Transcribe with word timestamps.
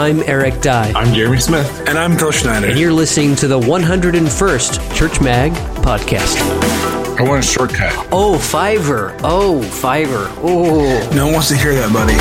I'm 0.00 0.22
Eric 0.22 0.62
Dye. 0.62 0.92
I'm 0.96 1.12
Jeremy 1.12 1.40
Smith. 1.40 1.86
And 1.86 1.98
I'm 1.98 2.16
Phil 2.16 2.30
Schneider. 2.30 2.68
And 2.68 2.78
you're 2.78 2.90
listening 2.90 3.36
to 3.36 3.46
the 3.46 3.60
101st 3.60 4.96
Church 4.96 5.20
Mag 5.20 5.52
podcast. 5.82 6.38
I 7.18 7.22
want 7.22 7.44
a 7.44 7.46
shortcut. 7.46 7.92
Oh, 8.10 8.38
Fiverr. 8.40 9.14
Oh, 9.22 9.60
Fiverr. 9.62 10.32
Oh. 10.38 11.10
No 11.14 11.26
one 11.26 11.34
wants 11.34 11.48
to 11.50 11.56
hear 11.58 11.74
that, 11.74 11.92
buddy. 11.92 12.14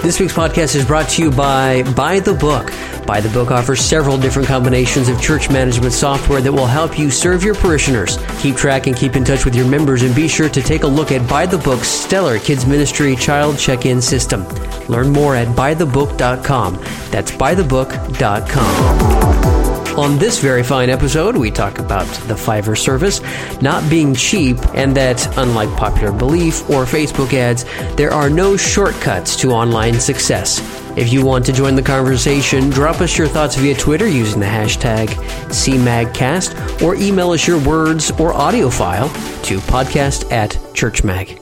This 0.00 0.18
week's 0.18 0.32
podcast 0.32 0.74
is 0.74 0.86
brought 0.86 1.10
to 1.10 1.22
you 1.22 1.30
by 1.30 1.82
By 1.94 2.20
the 2.20 2.32
Book. 2.32 2.70
By 3.06 3.20
the 3.20 3.28
Book 3.28 3.50
offers 3.50 3.80
several 3.80 4.16
different 4.16 4.48
combinations 4.48 5.08
of 5.08 5.20
church 5.20 5.50
management 5.50 5.92
software 5.92 6.40
that 6.40 6.52
will 6.52 6.66
help 6.66 6.98
you 6.98 7.10
serve 7.10 7.44
your 7.44 7.54
parishioners. 7.54 8.18
Keep 8.38 8.56
track 8.56 8.86
and 8.86 8.96
keep 8.96 9.16
in 9.16 9.24
touch 9.24 9.44
with 9.44 9.54
your 9.54 9.66
members 9.66 10.02
and 10.02 10.14
be 10.14 10.28
sure 10.28 10.48
to 10.48 10.62
take 10.62 10.84
a 10.84 10.86
look 10.86 11.12
at 11.12 11.28
By 11.28 11.46
the 11.46 11.58
Book's 11.58 11.88
stellar 11.88 12.38
kids 12.38 12.66
ministry 12.66 13.16
child 13.16 13.58
check-in 13.58 14.00
system. 14.00 14.46
Learn 14.88 15.10
more 15.10 15.36
at 15.36 15.48
bythebook.com. 15.48 16.76
That's 17.10 17.30
bythebook.com. 17.30 19.83
On 19.96 20.18
this 20.18 20.40
very 20.40 20.64
fine 20.64 20.90
episode, 20.90 21.36
we 21.36 21.52
talk 21.52 21.78
about 21.78 22.06
the 22.26 22.34
Fiverr 22.34 22.76
service 22.76 23.20
not 23.62 23.88
being 23.88 24.12
cheap 24.12 24.56
and 24.74 24.96
that, 24.96 25.24
unlike 25.38 25.70
popular 25.76 26.10
belief 26.10 26.68
or 26.68 26.84
Facebook 26.84 27.32
ads, 27.32 27.64
there 27.94 28.10
are 28.10 28.28
no 28.28 28.56
shortcuts 28.56 29.36
to 29.36 29.52
online 29.52 30.00
success. 30.00 30.58
If 30.98 31.12
you 31.12 31.24
want 31.24 31.46
to 31.46 31.52
join 31.52 31.76
the 31.76 31.82
conversation, 31.82 32.70
drop 32.70 33.00
us 33.00 33.16
your 33.16 33.28
thoughts 33.28 33.54
via 33.54 33.76
Twitter 33.76 34.08
using 34.08 34.40
the 34.40 34.46
hashtag 34.46 35.10
CMAGcast 35.50 36.82
or 36.82 36.96
email 36.96 37.30
us 37.30 37.46
your 37.46 37.60
words 37.64 38.10
or 38.18 38.32
audio 38.32 38.70
file 38.70 39.08
to 39.44 39.58
podcast 39.58 40.30
at 40.32 40.50
churchmag. 40.72 41.40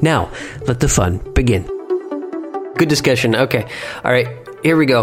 Now, 0.00 0.30
let 0.68 0.78
the 0.78 0.88
fun 0.88 1.18
begin. 1.34 1.64
Good 2.76 2.88
discussion. 2.88 3.34
Okay. 3.34 3.68
All 4.04 4.12
right. 4.12 4.28
Here 4.62 4.76
we 4.76 4.86
go. 4.86 5.02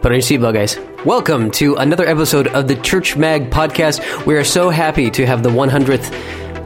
Put 0.00 0.06
on 0.06 0.12
your 0.12 0.22
seatbelt, 0.22 0.54
guys. 0.54 0.91
Welcome 1.04 1.50
to 1.52 1.74
another 1.74 2.06
episode 2.06 2.46
of 2.46 2.68
the 2.68 2.76
Church 2.76 3.16
Mag 3.16 3.50
podcast. 3.50 4.24
We 4.24 4.36
are 4.36 4.44
so 4.44 4.70
happy 4.70 5.10
to 5.10 5.26
have 5.26 5.42
the 5.42 5.48
100th 5.48 6.12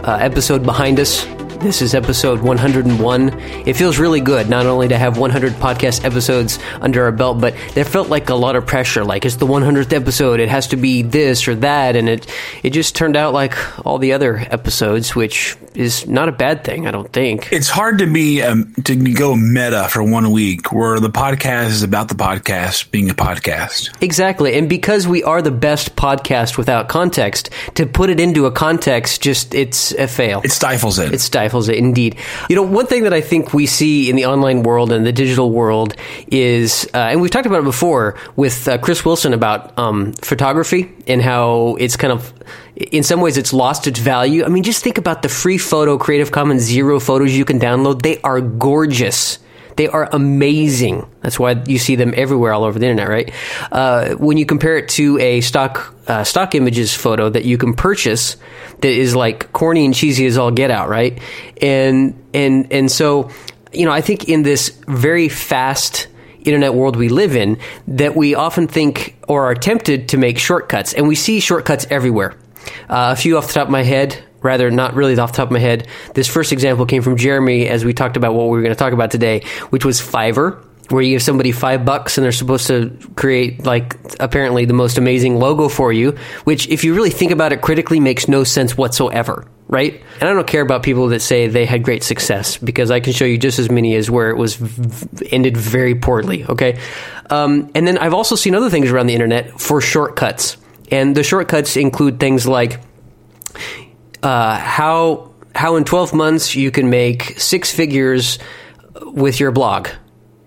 uh, 0.07 0.19
episode 0.21 0.63
behind 0.63 1.01
us. 1.01 1.25
This 1.57 1.81
is 1.81 1.95
episode 1.95 2.43
101. 2.43 3.29
It 3.67 3.77
feels 3.79 3.99
really 3.99 4.21
good 4.21 4.51
not 4.51 4.67
only 4.67 4.89
to 4.89 4.99
have 4.99 5.17
100 5.17 5.55
podcast 5.55 6.05
episodes 6.05 6.59
under 6.83 7.05
our 7.05 7.13
belt, 7.13 7.41
but 7.41 7.55
there 7.73 7.87
felt 7.87 8.11
like 8.11 8.29
a 8.29 8.35
lot 8.35 8.57
of 8.57 8.67
pressure. 8.67 9.07
Like 9.07 9.25
it's 9.25 9.37
the 9.37 9.47
100th 9.47 9.95
episode, 9.95 10.39
it 10.39 10.51
has 10.51 10.67
to 10.67 10.77
be 10.77 11.01
this 11.01 11.49
or 11.49 11.55
that, 11.55 11.97
and 11.97 12.07
it 12.07 12.31
it 12.63 12.71
just 12.75 12.95
turned 12.95 13.17
out 13.17 13.33
like 13.33 13.57
all 13.87 13.97
the 13.97 14.13
other 14.13 14.37
episodes, 14.37 15.17
which 15.17 15.57
is 15.77 16.07
not 16.07 16.29
a 16.29 16.33
bad 16.33 16.65
thing, 16.65 16.87
I 16.87 16.91
don't 16.91 17.13
think. 17.13 17.53
It's 17.53 17.69
hard 17.69 17.99
to 17.99 18.07
be 18.07 18.43
um, 18.43 18.73
to 18.85 18.97
go 18.97 19.37
meta 19.37 19.89
for 19.91 20.03
one 20.03 20.31
week, 20.31 20.73
where 20.73 20.99
the 21.01 21.11
podcast 21.11 21.67
is 21.69 21.83
about 21.83 22.09
the 22.09 22.15
podcast 22.15 22.91
being 22.91 23.11
a 23.11 23.15
podcast. 23.15 23.95
Exactly, 24.03 24.55
and 24.55 24.69
because 24.69 25.07
we 25.07 25.23
are 25.23 25.43
the 25.43 25.51
best 25.51 25.97
podcast 25.97 26.57
without 26.57 26.89
context, 26.89 27.51
to 27.75 27.87
put 27.87 28.11
it 28.11 28.21
into 28.21 28.47
a 28.47 28.53
context, 28.53 29.23
just 29.23 29.55
it's 29.55 29.93
a 29.93 30.09
fail. 30.09 30.41
It 30.45 30.53
stifles 30.53 30.99
it. 30.99 31.13
It 31.13 31.21
stifles 31.21 31.69
it 31.69 31.77
indeed. 31.77 32.17
You 32.49 32.57
know, 32.57 32.63
one 32.63 32.87
thing 32.87 33.05
that 33.05 33.13
I 33.13 33.21
think 33.21 33.53
we 33.53 33.67
see 33.67 34.09
in 34.11 34.17
the 34.17 34.27
online 34.27 34.63
world 34.63 34.93
and 34.93 35.07
the 35.07 35.13
digital 35.13 35.51
world 35.51 35.95
is, 36.29 36.89
uh, 36.95 37.09
and 37.11 37.21
we've 37.21 37.31
talked 37.31 37.47
about 37.47 37.61
it 37.61 37.65
before 37.65 38.17
with 38.37 38.67
uh, 38.69 38.79
Chris 38.79 39.05
Wilson 39.05 39.33
about 39.33 39.79
um, 39.79 40.13
photography 40.15 40.96
and 41.07 41.23
how 41.23 41.77
it's 41.79 41.97
kind 41.97 42.13
of, 42.13 42.33
in 42.77 43.03
some 43.03 43.21
ways, 43.21 43.37
it's 43.37 43.53
lost 43.53 43.87
its 43.87 43.99
value. 43.99 44.45
I 44.45 44.49
mean, 44.49 44.63
just 44.63 44.83
think 44.83 44.99
about 44.99 45.23
the 45.23 45.29
free 45.29 45.59
photo 45.59 45.99
Creative 45.99 46.31
Commons 46.31 46.63
zero 46.63 47.01
photos 47.01 47.37
you 47.37 47.45
can 47.45 47.61
download. 47.61 48.03
They 48.03 48.21
are 48.23 48.41
gorgeous. 48.41 49.39
They 49.77 49.89
are 49.89 50.09
amazing. 50.11 51.07
That's 51.21 51.39
why 51.39 51.63
you 51.67 51.79
see 51.79 51.97
them 51.97 52.15
everywhere 52.17 52.55
all 52.55 52.65
over 52.65 52.79
the 52.79 52.87
internet, 52.87 53.09
right? 53.09 53.33
Uh, 53.71 54.15
when 54.15 54.39
you 54.39 54.47
compare 54.47 54.79
it 54.79 54.89
to 54.91 55.19
a 55.19 55.43
stock 55.43 55.95
uh, 56.09 56.25
stock 56.25 56.55
images 56.55 56.95
photo 56.95 57.29
that 57.29 57.45
you 57.45 57.59
can 57.59 57.75
purchase, 57.75 58.37
that 58.81 58.89
is 58.89 59.15
like 59.15 59.53
corny 59.53 59.85
and 59.85 59.95
cheesy 59.95 60.25
as 60.25 60.39
all 60.39 60.51
get 60.51 60.71
out, 60.71 60.89
right? 60.89 61.21
And 61.61 62.19
and 62.33 62.73
and 62.73 62.91
so, 62.91 63.31
you 63.73 63.85
know, 63.85 63.93
I 63.93 64.01
think 64.01 64.31
in 64.31 64.45
this 64.45 64.71
very 64.89 65.29
fast 65.29 66.09
internet 66.47 66.75
world 66.75 66.97
we 66.97 67.09
live 67.09 67.37
in, 67.37 67.59
that 67.89 68.17
we 68.17 68.35
often 68.35 68.69
think 68.69 69.17
or 69.29 69.45
are 69.45 69.55
tempted 69.55 70.09
to 70.11 70.17
make 70.17 70.39
shortcuts, 70.39 70.95
and 70.95 71.09
we 71.09 71.15
see 71.15 71.41
shortcuts 71.41 71.87
everywhere. 71.91 72.37
Uh, 72.89 73.13
a 73.13 73.17
few 73.17 73.37
off 73.37 73.49
the 73.49 73.55
top 73.55 73.69
of 73.69 73.73
my 73.73 73.83
head 73.83 74.23
rather 74.43 74.71
not 74.71 74.95
really 74.95 75.19
off 75.19 75.33
the 75.33 75.37
top 75.37 75.49
of 75.49 75.53
my 75.53 75.59
head. 75.59 75.89
This 76.15 76.29
first 76.29 76.53
example 76.53 76.87
came 76.87 77.03
from 77.03 77.17
Jeremy 77.17 77.69
as 77.69 77.85
we 77.85 77.93
talked 77.93 78.17
about 78.17 78.35
what 78.35 78.45
we 78.45 78.51
were 78.51 78.63
going 78.63 78.75
to 78.75 78.79
talk 78.79 78.93
about 78.93 79.11
today, 79.11 79.43
which 79.71 79.85
was 79.85 80.01
Fiverr, 80.01 80.63
where 80.91 81.03
you 81.03 81.15
give 81.15 81.23
somebody 81.23 81.53
five 81.53 81.85
bucks 81.85 82.17
and 82.17 82.25
they're 82.25 82.33
supposed 82.33 82.69
to 82.69 82.97
create 83.17 83.65
like 83.65 83.97
apparently 84.21 84.65
the 84.65 84.75
most 84.75 84.99
amazing 84.99 85.39
logo 85.39 85.69
for 85.69 85.93
you, 85.93 86.13
which 86.45 86.69
if 86.69 86.85
you 86.85 86.95
really 86.95 87.11
think 87.11 87.33
about 87.33 87.53
it 87.53 87.61
critically 87.61 88.01
makes 88.01 88.29
no 88.29 88.45
sense 88.45 88.77
whatsoever. 88.77 89.47
Right? 89.69 90.01
And 90.21 90.29
I 90.29 90.33
don't 90.33 90.47
care 90.47 90.63
about 90.63 90.85
people 90.85 91.09
that 91.09 91.21
say 91.21 91.49
they 91.49 91.67
had 91.67 91.83
great 91.83 92.05
success 92.05 92.57
because 92.57 92.93
I 92.93 93.01
can 93.01 93.13
show 93.13 93.25
you 93.25 93.37
just 93.37 93.59
as 93.59 93.69
many 93.69 93.97
as 93.97 94.09
where 94.09 94.31
it 94.31 94.37
was 94.37 94.55
v- 94.55 95.29
ended 95.31 95.57
very 95.57 95.97
poorly. 95.97 96.45
Okay. 96.45 96.79
Um, 97.31 97.71
and 97.75 97.85
then 97.85 97.99
I've 97.99 98.15
also 98.15 98.37
seen 98.37 98.55
other 98.55 98.71
things 98.71 98.93
around 98.93 99.09
the 99.09 99.15
internet 99.15 99.61
for 99.61 99.81
shortcuts. 99.81 100.57
And 100.93 101.17
the 101.17 101.25
shortcuts 101.25 101.77
include 101.77 102.21
things 102.21 102.47
like 102.47 102.81
uh, 104.23 104.57
how 104.57 105.33
how 105.55 105.77
in 105.77 105.85
12 105.85 106.13
months 106.13 106.55
you 106.55 106.71
can 106.71 106.91
make 106.91 107.41
six 107.41 107.73
figures 107.73 108.39
with 109.03 109.41
your 109.41 109.51
blog 109.51 109.89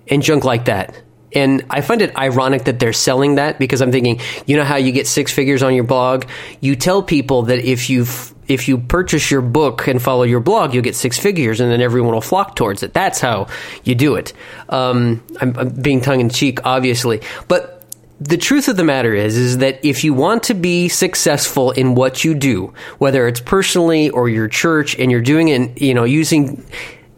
and 0.07 0.21
junk 0.21 0.43
like 0.43 0.65
that. 0.65 1.01
And 1.33 1.65
I 1.69 1.81
find 1.81 2.01
it 2.01 2.15
ironic 2.17 2.63
that 2.65 2.79
they're 2.79 2.93
selling 2.93 3.35
that 3.35 3.59
because 3.59 3.81
I'm 3.81 3.91
thinking, 3.91 4.19
you 4.45 4.57
know 4.57 4.63
how 4.63 4.77
you 4.77 4.91
get 4.91 5.07
six 5.07 5.31
figures 5.31 5.61
on 5.61 5.75
your 5.75 5.83
blog? 5.83 6.25
You 6.59 6.75
tell 6.75 7.03
people 7.03 7.43
that 7.43 7.59
if 7.59 7.89
you 7.89 8.05
if 8.47 8.67
you 8.67 8.79
purchase 8.79 9.29
your 9.29 9.41
book 9.41 9.87
and 9.87 10.01
follow 10.01 10.23
your 10.23 10.39
blog, 10.39 10.73
you'll 10.73 10.83
get 10.83 10.95
six 10.95 11.19
figures, 11.19 11.59
and 11.59 11.71
then 11.71 11.81
everyone 11.81 12.13
will 12.13 12.21
flock 12.21 12.55
towards 12.55 12.81
it. 12.81 12.93
That's 12.93 13.21
how 13.21 13.47
you 13.83 13.93
do 13.93 14.15
it. 14.15 14.33
Um, 14.69 15.23
I'm, 15.39 15.55
I'm 15.55 15.69
being 15.69 16.01
tongue 16.01 16.19
in 16.19 16.29
cheek, 16.29 16.65
obviously, 16.65 17.21
but 17.47 17.79
the 18.19 18.37
truth 18.37 18.67
of 18.67 18.75
the 18.75 18.83
matter 18.83 19.13
is 19.13 19.37
is 19.37 19.59
that 19.59 19.83
if 19.85 20.03
you 20.03 20.13
want 20.13 20.43
to 20.43 20.53
be 20.53 20.89
successful 20.89 21.71
in 21.71 21.95
what 21.95 22.23
you 22.25 22.35
do 22.35 22.73
whether 22.97 23.29
it's 23.29 23.39
personally 23.39 24.09
or 24.09 24.27
your 24.27 24.49
church 24.49 24.97
and 24.99 25.09
you're 25.09 25.21
doing 25.21 25.47
it 25.47 25.81
you 25.81 25.93
know 25.93 26.03
using 26.03 26.61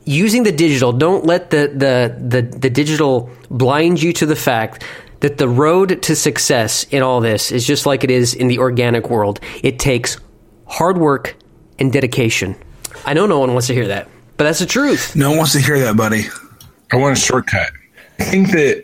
using 0.05 0.43
the 0.43 0.51
digital 0.51 0.91
don't 0.91 1.25
let 1.25 1.51
the 1.51 1.67
the 1.67 2.15
the, 2.19 2.41
the 2.41 2.69
digital 2.69 3.29
blind 3.49 4.01
you 4.01 4.13
to 4.13 4.25
the 4.25 4.35
fact 4.35 4.83
that 5.19 5.37
the 5.37 5.47
road 5.47 6.01
to 6.01 6.15
success 6.15 6.83
in 6.85 7.03
all 7.03 7.21
this 7.21 7.51
is 7.51 7.65
just 7.65 7.85
like 7.85 8.03
it 8.03 8.09
is 8.09 8.33
in 8.33 8.47
the 8.47 8.57
organic 8.57 9.09
world. 9.09 9.39
It 9.61 9.77
takes 9.77 10.17
hard 10.65 10.97
work 10.97 11.35
and 11.77 11.93
dedication. 11.93 12.55
I 13.05 13.13
know 13.13 13.27
no 13.27 13.39
one 13.39 13.53
wants 13.53 13.67
to 13.67 13.73
hear 13.73 13.87
that 13.87 14.07
but 14.41 14.45
that's 14.45 14.57
the 14.57 14.65
truth. 14.65 15.15
No 15.15 15.29
one 15.29 15.37
wants 15.37 15.53
to 15.53 15.59
hear 15.59 15.77
that 15.77 15.95
buddy. 15.95 16.23
I 16.91 16.95
want 16.95 17.15
a 17.15 17.21
shortcut. 17.21 17.71
I 18.19 18.23
think 18.23 18.49
that 18.53 18.83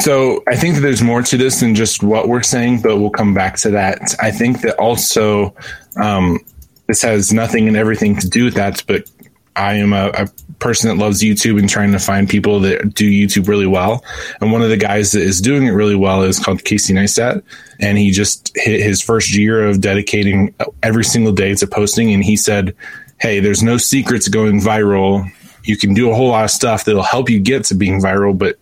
so 0.00 0.44
I 0.46 0.54
think 0.54 0.74
that 0.74 0.82
there's 0.82 1.00
more 1.00 1.22
to 1.22 1.38
this 1.38 1.60
than 1.60 1.74
just 1.74 2.02
what 2.02 2.28
we're 2.28 2.42
saying, 2.42 2.82
but 2.82 2.98
we'll 2.98 3.08
come 3.08 3.32
back 3.32 3.56
to 3.60 3.70
that. 3.70 4.14
I 4.20 4.30
think 4.30 4.60
that 4.60 4.78
also 4.78 5.56
um, 5.96 6.40
this 6.88 7.00
has 7.00 7.32
nothing 7.32 7.68
and 7.68 7.76
everything 7.76 8.16
to 8.16 8.28
do 8.28 8.44
with 8.44 8.52
that, 8.52 8.84
but 8.86 9.10
I 9.56 9.74
am 9.74 9.92
a, 9.92 10.10
a, 10.14 10.28
person 10.58 10.88
that 10.88 11.02
loves 11.02 11.20
YouTube 11.20 11.58
and 11.58 11.68
trying 11.68 11.90
to 11.90 11.98
find 11.98 12.28
people 12.28 12.60
that 12.60 12.94
do 12.94 13.10
YouTube 13.10 13.48
really 13.48 13.66
well. 13.66 14.04
And 14.40 14.52
one 14.52 14.62
of 14.62 14.68
the 14.68 14.76
guys 14.76 15.10
that 15.10 15.22
is 15.22 15.40
doing 15.40 15.64
it 15.64 15.70
really 15.70 15.96
well 15.96 16.22
is 16.22 16.38
called 16.38 16.62
Casey 16.62 16.94
Neistat. 16.94 17.42
And 17.80 17.98
he 17.98 18.12
just 18.12 18.52
hit 18.54 18.80
his 18.80 19.02
first 19.02 19.34
year 19.34 19.66
of 19.66 19.80
dedicating 19.80 20.54
every 20.84 21.04
single 21.04 21.32
day 21.32 21.56
to 21.56 21.66
posting. 21.66 22.12
And 22.14 22.22
he 22.22 22.36
said, 22.36 22.76
Hey, 23.18 23.40
there's 23.40 23.62
no 23.62 23.76
secrets 23.76 24.28
going 24.28 24.60
viral. 24.60 25.28
You 25.64 25.76
can 25.76 25.94
do 25.94 26.12
a 26.12 26.14
whole 26.14 26.28
lot 26.28 26.44
of 26.44 26.52
stuff 26.52 26.84
that'll 26.84 27.02
help 27.02 27.28
you 27.28 27.40
get 27.40 27.64
to 27.64 27.74
being 27.74 28.00
viral, 28.00 28.38
but 28.38 28.56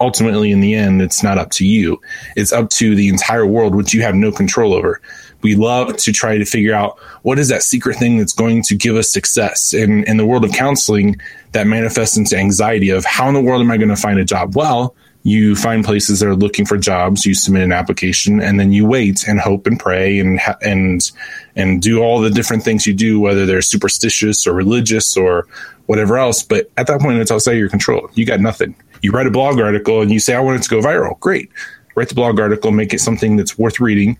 ultimately 0.00 0.50
in 0.50 0.60
the 0.60 0.74
end 0.74 1.00
it's 1.00 1.22
not 1.22 1.38
up 1.38 1.50
to 1.50 1.64
you 1.64 2.00
it's 2.34 2.52
up 2.52 2.68
to 2.70 2.96
the 2.96 3.08
entire 3.08 3.46
world 3.46 3.72
which 3.72 3.94
you 3.94 4.02
have 4.02 4.16
no 4.16 4.32
control 4.32 4.74
over 4.74 5.00
we 5.42 5.54
love 5.54 5.96
to 5.96 6.12
try 6.12 6.38
to 6.38 6.44
figure 6.44 6.74
out 6.74 6.98
what 7.22 7.38
is 7.38 7.48
that 7.48 7.62
secret 7.62 7.96
thing 7.96 8.18
that's 8.18 8.32
going 8.32 8.62
to 8.62 8.74
give 8.74 8.96
us 8.96 9.10
success. 9.10 9.74
In 9.74 10.04
in 10.04 10.16
the 10.16 10.26
world 10.26 10.44
of 10.44 10.52
counseling 10.52 11.20
that 11.52 11.66
manifests 11.66 12.16
into 12.16 12.36
anxiety 12.36 12.90
of 12.90 13.04
how 13.04 13.28
in 13.28 13.34
the 13.34 13.40
world 13.40 13.60
am 13.60 13.70
i 13.70 13.76
going 13.76 13.88
to 13.88 13.96
find 13.96 14.18
a 14.18 14.24
job? 14.24 14.56
Well 14.56 14.94
you 15.24 15.54
find 15.54 15.84
places 15.84 16.18
that 16.18 16.26
are 16.26 16.34
looking 16.34 16.66
for 16.66 16.76
jobs 16.76 17.24
you 17.24 17.32
submit 17.32 17.62
an 17.62 17.70
application 17.70 18.40
and 18.40 18.58
then 18.58 18.72
you 18.72 18.84
wait 18.84 19.24
and 19.28 19.38
hope 19.38 19.68
and 19.68 19.78
pray 19.78 20.18
and 20.18 20.40
and 20.62 21.12
and 21.54 21.80
do 21.80 22.02
all 22.02 22.20
the 22.20 22.28
different 22.28 22.64
things 22.64 22.88
you 22.88 22.92
do 22.92 23.20
whether 23.20 23.46
they're 23.46 23.62
superstitious 23.62 24.48
or 24.48 24.52
religious 24.52 25.16
or 25.16 25.46
whatever 25.86 26.16
else. 26.18 26.42
But 26.42 26.70
at 26.76 26.86
that 26.86 27.00
point 27.00 27.18
it's 27.18 27.30
outside 27.30 27.52
your 27.52 27.68
control. 27.68 28.10
You 28.14 28.24
got 28.24 28.40
nothing. 28.40 28.74
You 29.02 29.12
write 29.12 29.26
a 29.26 29.30
blog 29.30 29.58
article 29.60 30.00
and 30.00 30.10
you 30.10 30.20
say, 30.20 30.34
I 30.34 30.40
want 30.40 30.60
it 30.60 30.62
to 30.64 30.70
go 30.70 30.80
viral. 30.80 31.18
Great. 31.20 31.50
Write 31.94 32.08
the 32.08 32.14
blog 32.14 32.40
article, 32.40 32.70
make 32.70 32.94
it 32.94 33.00
something 33.00 33.36
that's 33.36 33.58
worth 33.58 33.78
reading, 33.78 34.16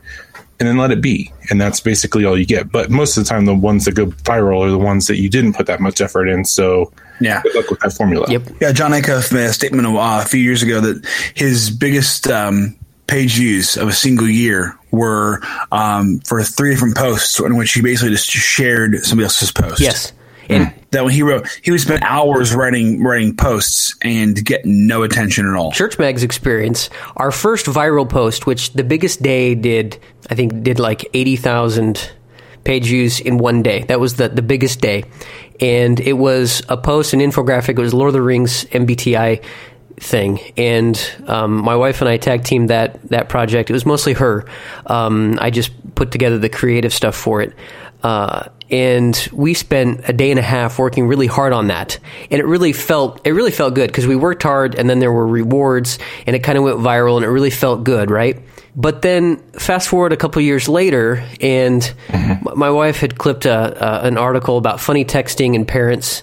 and 0.63 0.69
then 0.69 0.77
let 0.77 0.93
it 0.93 1.01
be. 1.01 1.33
And 1.51 1.61
that's 1.61 1.81
basically 1.81 2.25
all 2.25 2.39
you 2.39 2.47
get. 2.47 2.71
But 2.71 2.89
most 2.89 3.17
of 3.17 3.25
the 3.25 3.29
time, 3.29 3.47
the 3.47 3.55
ones 3.55 3.85
that 3.85 3.97
go 3.97 4.07
viral 4.07 4.61
are 4.65 4.71
the 4.71 4.79
ones 4.79 5.09
that 5.09 5.17
you 5.17 5.29
didn't 5.29 5.55
put 5.55 5.67
that 5.67 5.81
much 5.81 6.01
effort 6.01 6.29
in. 6.29 6.45
So 6.45 6.93
Yeah. 7.19 7.43
Good 7.43 7.57
luck 7.57 7.71
with 7.71 7.81
that 7.81 7.93
formula. 7.93 8.27
Yep. 8.31 8.43
Yeah, 8.61 8.71
Jon 8.71 8.93
Acuff 8.93 9.33
made 9.33 9.47
a 9.47 9.53
statement 9.53 9.89
a, 9.89 9.91
uh, 9.91 10.25
few 10.25 10.41
years 10.41 10.63
ago 10.63 10.81
that 10.81 11.05
his 11.35 11.69
biggest 11.69 12.29
um, 12.29 12.77
page 13.09 13.35
views 13.35 13.77
of 13.77 13.89
a 13.89 13.93
single 13.93 14.29
year 14.29 14.79
were 14.93 15.41
um, 15.73 16.21
for 16.21 16.41
three 16.45 16.71
different 16.71 16.97
posts 16.97 17.41
in 17.41 17.57
which 17.57 17.73
he 17.73 17.83
basically 17.83 18.11
just 18.11 18.29
shared 18.29 19.01
somebody 19.01 19.25
else's 19.25 19.51
post. 19.51 19.81
Yes. 19.81 20.13
And 20.49 20.73
That 20.91 21.05
when 21.05 21.13
he 21.13 21.23
wrote, 21.23 21.49
he 21.63 21.71
would 21.71 21.81
spend 21.81 22.03
hours 22.05 22.55
writing 22.55 23.03
writing 23.03 23.35
posts 23.35 23.97
and 24.03 24.43
get 24.45 24.65
no 24.65 25.03
attention 25.03 25.47
at 25.47 25.55
all. 25.55 25.73
Church 25.73 25.99
Mag's 25.99 26.23
experience, 26.23 26.91
our 27.17 27.31
first 27.31 27.67
viral 27.67 28.09
post, 28.09 28.47
which 28.47 28.73
the 28.75 28.85
biggest 28.85 29.23
day 29.23 29.55
did, 29.55 29.99
I 30.29 30.35
think, 30.35 30.63
did 30.63 30.79
like 30.79 31.09
80,000 31.15 32.13
page 32.65 32.85
views 32.85 33.21
in 33.21 33.39
one 33.39 33.63
day. 33.63 33.85
That 33.85 34.01
was 34.01 34.17
the, 34.17 34.29
the 34.29 34.43
biggest 34.43 34.81
day. 34.81 35.05
And 35.61 35.99
it 36.01 36.15
was 36.15 36.63
a 36.69 36.77
post, 36.77 37.13
an 37.13 37.21
infographic. 37.21 37.71
It 37.71 37.79
was 37.79 37.95
Lord 37.95 38.09
of 38.09 38.15
the 38.15 38.23
Rings 38.23 38.65
MBTI 38.67 39.43
thing. 39.97 40.41
And 40.57 41.01
um, 41.27 41.57
my 41.57 41.77
wife 41.77 42.01
and 42.01 42.09
I 42.09 42.17
tag 42.17 42.45
teamed 42.45 42.71
that, 42.71 43.01
that 43.09 43.29
project. 43.29 43.71
It 43.71 43.73
was 43.73 43.87
mostly 43.87 44.13
her. 44.15 44.47
Um, 44.87 45.39
I 45.41 45.51
just 45.51 45.73
put 45.95 46.11
together 46.11 46.39
the 46.39 46.49
creative 46.49 46.93
stuff 46.93 47.15
for 47.15 47.41
it. 47.41 47.55
Uh, 48.03 48.49
and 48.73 49.29
we 49.33 49.53
spent 49.53 50.01
a 50.09 50.15
day 50.15 50.31
and 50.31 50.39
a 50.39 50.43
half 50.43 50.79
working 50.79 51.07
really 51.07 51.27
hard 51.27 51.53
on 51.53 51.67
that. 51.67 51.99
And 52.31 52.41
it 52.41 52.47
really 52.47 52.73
felt 52.73 53.25
it 53.25 53.33
really 53.33 53.51
felt 53.51 53.75
good 53.75 53.89
because 53.89 54.07
we 54.07 54.17
worked 54.17 54.43
hard 54.43 54.75
and 54.75 54.89
then 54.89 54.99
there 54.99 55.13
were 55.13 55.27
rewards 55.27 55.99
and 56.27 56.35
it 56.35 56.41
kind 56.41 56.57
of 56.57 56.65
went 56.65 56.79
viral 56.79 57.17
and 57.17 57.25
it 57.25 57.29
really 57.29 57.51
felt 57.51 57.85
good 57.85 58.11
right? 58.11 58.41
But 58.75 59.03
then 59.03 59.37
fast 59.53 59.89
forward 59.89 60.15
a 60.15 60.17
couple 60.17 60.41
years 60.41 60.67
later 60.67 61.23
and 61.43 61.83
mm-hmm. 62.09 62.49
m- 62.49 62.59
my 62.59 62.71
wife 62.71 62.97
had 62.97 63.19
clipped 63.19 63.45
a, 63.45 64.03
a, 64.03 64.07
an 64.07 64.17
article 64.17 64.57
about 64.57 64.81
funny 64.81 65.05
texting 65.05 65.55
and 65.55 65.69
parents 65.69 66.23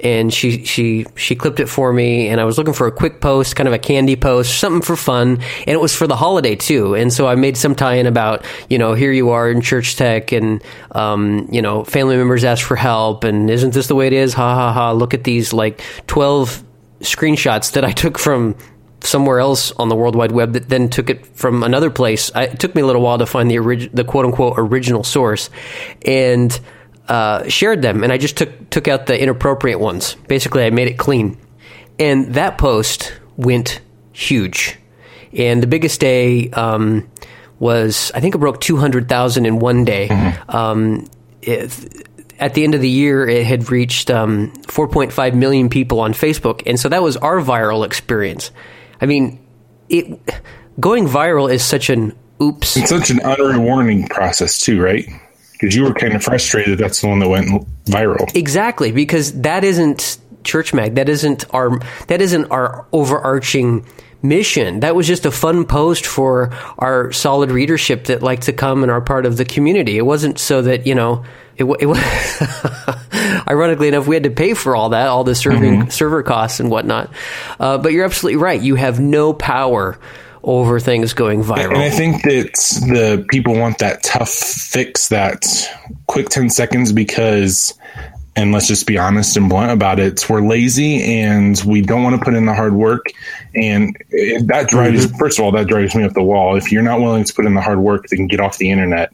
and 0.00 0.32
she 0.34 0.64
she 0.64 1.06
she 1.14 1.36
clipped 1.36 1.60
it 1.60 1.68
for 1.68 1.92
me 1.92 2.28
and 2.28 2.40
I 2.40 2.44
was 2.44 2.58
looking 2.58 2.74
for 2.74 2.86
a 2.86 2.92
quick 2.92 3.20
post, 3.20 3.56
kind 3.56 3.68
of 3.68 3.72
a 3.72 3.78
candy 3.78 4.16
post, 4.16 4.58
something 4.58 4.82
for 4.82 4.96
fun, 4.96 5.40
and 5.66 5.68
it 5.68 5.80
was 5.80 5.94
for 5.94 6.06
the 6.06 6.16
holiday 6.16 6.56
too. 6.56 6.94
And 6.94 7.12
so 7.12 7.26
I 7.26 7.36
made 7.36 7.56
some 7.56 7.74
tie-in 7.74 8.06
about 8.06 8.44
you 8.68 8.78
know 8.78 8.94
here 8.94 9.12
you 9.12 9.30
are 9.30 9.50
in 9.50 9.60
church 9.60 9.96
tech 9.96 10.32
and 10.32 10.62
um, 10.92 11.48
you 11.50 11.62
know 11.62 11.84
family 11.84 12.16
members 12.16 12.44
ask 12.44 12.64
for 12.66 12.76
help 12.76 13.24
and 13.24 13.50
isn't 13.50 13.74
this 13.74 13.86
the 13.86 13.94
way 13.94 14.06
it 14.06 14.12
is? 14.12 14.34
Ha 14.34 14.54
ha 14.54 14.72
ha! 14.72 14.92
Look 14.92 15.14
at 15.14 15.24
these 15.24 15.52
like 15.52 15.80
twelve 16.06 16.62
screenshots 17.00 17.72
that 17.72 17.84
I 17.84 17.92
took 17.92 18.18
from 18.18 18.56
somewhere 19.00 19.38
else 19.38 19.70
on 19.72 19.88
the 19.88 19.96
World 19.96 20.16
Wide 20.16 20.32
Web 20.32 20.54
that 20.54 20.68
then 20.68 20.88
took 20.88 21.10
it 21.10 21.26
from 21.26 21.62
another 21.62 21.90
place. 21.90 22.32
I, 22.34 22.44
it 22.44 22.58
took 22.58 22.74
me 22.74 22.82
a 22.82 22.86
little 22.86 23.02
while 23.02 23.18
to 23.18 23.26
find 23.26 23.50
the 23.50 23.58
orig- 23.58 23.92
the 23.92 24.04
quote 24.04 24.24
unquote 24.24 24.54
original 24.56 25.04
source, 25.04 25.50
and 26.04 26.58
uh, 27.08 27.48
shared 27.48 27.82
them. 27.82 28.02
And 28.02 28.12
I 28.12 28.18
just 28.18 28.36
took 28.36 28.70
took 28.70 28.88
out 28.88 29.06
the 29.06 29.20
inappropriate 29.20 29.80
ones. 29.80 30.16
Basically, 30.28 30.64
I 30.64 30.70
made 30.70 30.88
it 30.88 30.98
clean, 30.98 31.38
and 31.98 32.34
that 32.34 32.58
post 32.58 33.12
went 33.36 33.80
huge. 34.12 34.78
And 35.32 35.62
the 35.62 35.66
biggest 35.66 36.00
day 36.00 36.50
um, 36.50 37.10
was 37.58 38.12
I 38.14 38.20
think 38.20 38.34
it 38.34 38.38
broke 38.38 38.60
two 38.60 38.76
hundred 38.76 39.08
thousand 39.08 39.46
in 39.46 39.58
one 39.58 39.84
day. 39.84 40.08
Um, 40.48 41.06
it, 41.42 42.08
at 42.40 42.54
the 42.54 42.64
end 42.64 42.74
of 42.74 42.80
the 42.80 42.88
year, 42.88 43.28
it 43.28 43.46
had 43.46 43.70
reached 43.70 44.10
um, 44.10 44.52
4.5 44.62 45.34
million 45.34 45.68
people 45.68 46.00
on 46.00 46.12
Facebook, 46.12 46.62
and 46.66 46.78
so 46.78 46.88
that 46.88 47.02
was 47.02 47.16
our 47.18 47.40
viral 47.40 47.86
experience. 47.86 48.50
I 49.00 49.06
mean, 49.06 49.44
it 49.88 50.18
going 50.80 51.06
viral 51.06 51.52
is 51.52 51.64
such 51.64 51.90
an 51.90 52.12
oops. 52.42 52.76
It's 52.76 52.90
such 52.90 53.10
an 53.10 53.18
unrewarding 53.18 54.10
process 54.10 54.58
too, 54.58 54.82
right? 54.82 55.06
Because 55.64 55.76
you 55.76 55.84
were 55.84 55.94
kind 55.94 56.12
of 56.12 56.22
frustrated. 56.22 56.78
That's 56.78 57.00
the 57.00 57.08
one 57.08 57.20
that 57.20 57.28
went 57.30 57.48
viral. 57.86 58.30
Exactly, 58.36 58.92
because 58.92 59.32
that 59.40 59.64
isn't 59.64 60.18
Church 60.44 60.74
Mag. 60.74 60.96
That 60.96 61.08
isn't 61.08 61.46
our 61.54 61.78
that 62.08 62.20
isn't 62.20 62.50
our 62.50 62.86
overarching 62.92 63.86
mission. 64.20 64.80
That 64.80 64.94
was 64.94 65.06
just 65.06 65.24
a 65.24 65.30
fun 65.30 65.64
post 65.64 66.04
for 66.04 66.52
our 66.78 67.12
solid 67.12 67.50
readership 67.50 68.04
that 68.04 68.22
like 68.22 68.42
to 68.42 68.52
come 68.52 68.82
and 68.82 68.92
are 68.92 69.00
part 69.00 69.24
of 69.24 69.38
the 69.38 69.46
community. 69.46 69.96
It 69.96 70.04
wasn't 70.04 70.38
so 70.38 70.60
that 70.60 70.86
you 70.86 70.94
know. 70.94 71.24
It, 71.56 71.64
it 71.64 71.86
was 71.86 71.98
ironically 73.48 73.86
enough, 73.86 74.08
we 74.08 74.16
had 74.16 74.24
to 74.24 74.30
pay 74.30 74.54
for 74.54 74.74
all 74.74 74.88
that, 74.88 75.06
all 75.06 75.22
the 75.22 75.36
serving 75.36 75.88
server 75.90 76.24
costs 76.24 76.58
and 76.58 76.68
whatnot. 76.68 77.12
Uh, 77.60 77.78
but 77.78 77.92
you're 77.92 78.04
absolutely 78.04 78.38
right. 78.38 78.60
You 78.60 78.74
have 78.74 78.98
no 78.98 79.32
power 79.32 79.96
over 80.44 80.78
things 80.78 81.14
going 81.14 81.42
viral. 81.42 81.74
And 81.74 81.78
I 81.78 81.90
think 81.90 82.22
that 82.22 82.52
the 82.86 83.26
people 83.30 83.58
want 83.58 83.78
that 83.78 84.02
tough 84.02 84.30
fix, 84.30 85.08
that 85.08 85.46
quick 86.06 86.28
10 86.28 86.50
seconds 86.50 86.92
because, 86.92 87.74
and 88.36 88.52
let's 88.52 88.68
just 88.68 88.86
be 88.86 88.98
honest 88.98 89.36
and 89.36 89.48
blunt 89.48 89.72
about 89.72 89.98
it, 89.98 90.28
we're 90.28 90.46
lazy 90.46 91.02
and 91.02 91.60
we 91.66 91.80
don't 91.80 92.02
want 92.02 92.18
to 92.18 92.24
put 92.24 92.34
in 92.34 92.44
the 92.46 92.54
hard 92.54 92.74
work. 92.74 93.06
And 93.54 93.96
that 94.46 94.66
drives, 94.68 95.10
first 95.18 95.38
of 95.38 95.44
all, 95.44 95.52
that 95.52 95.66
drives 95.66 95.94
me 95.94 96.04
up 96.04 96.12
the 96.12 96.22
wall. 96.22 96.56
If 96.56 96.70
you're 96.70 96.82
not 96.82 97.00
willing 97.00 97.24
to 97.24 97.34
put 97.34 97.46
in 97.46 97.54
the 97.54 97.62
hard 97.62 97.78
work, 97.78 98.06
then 98.10 98.26
get 98.26 98.40
off 98.40 98.58
the 98.58 98.70
internet. 98.70 99.12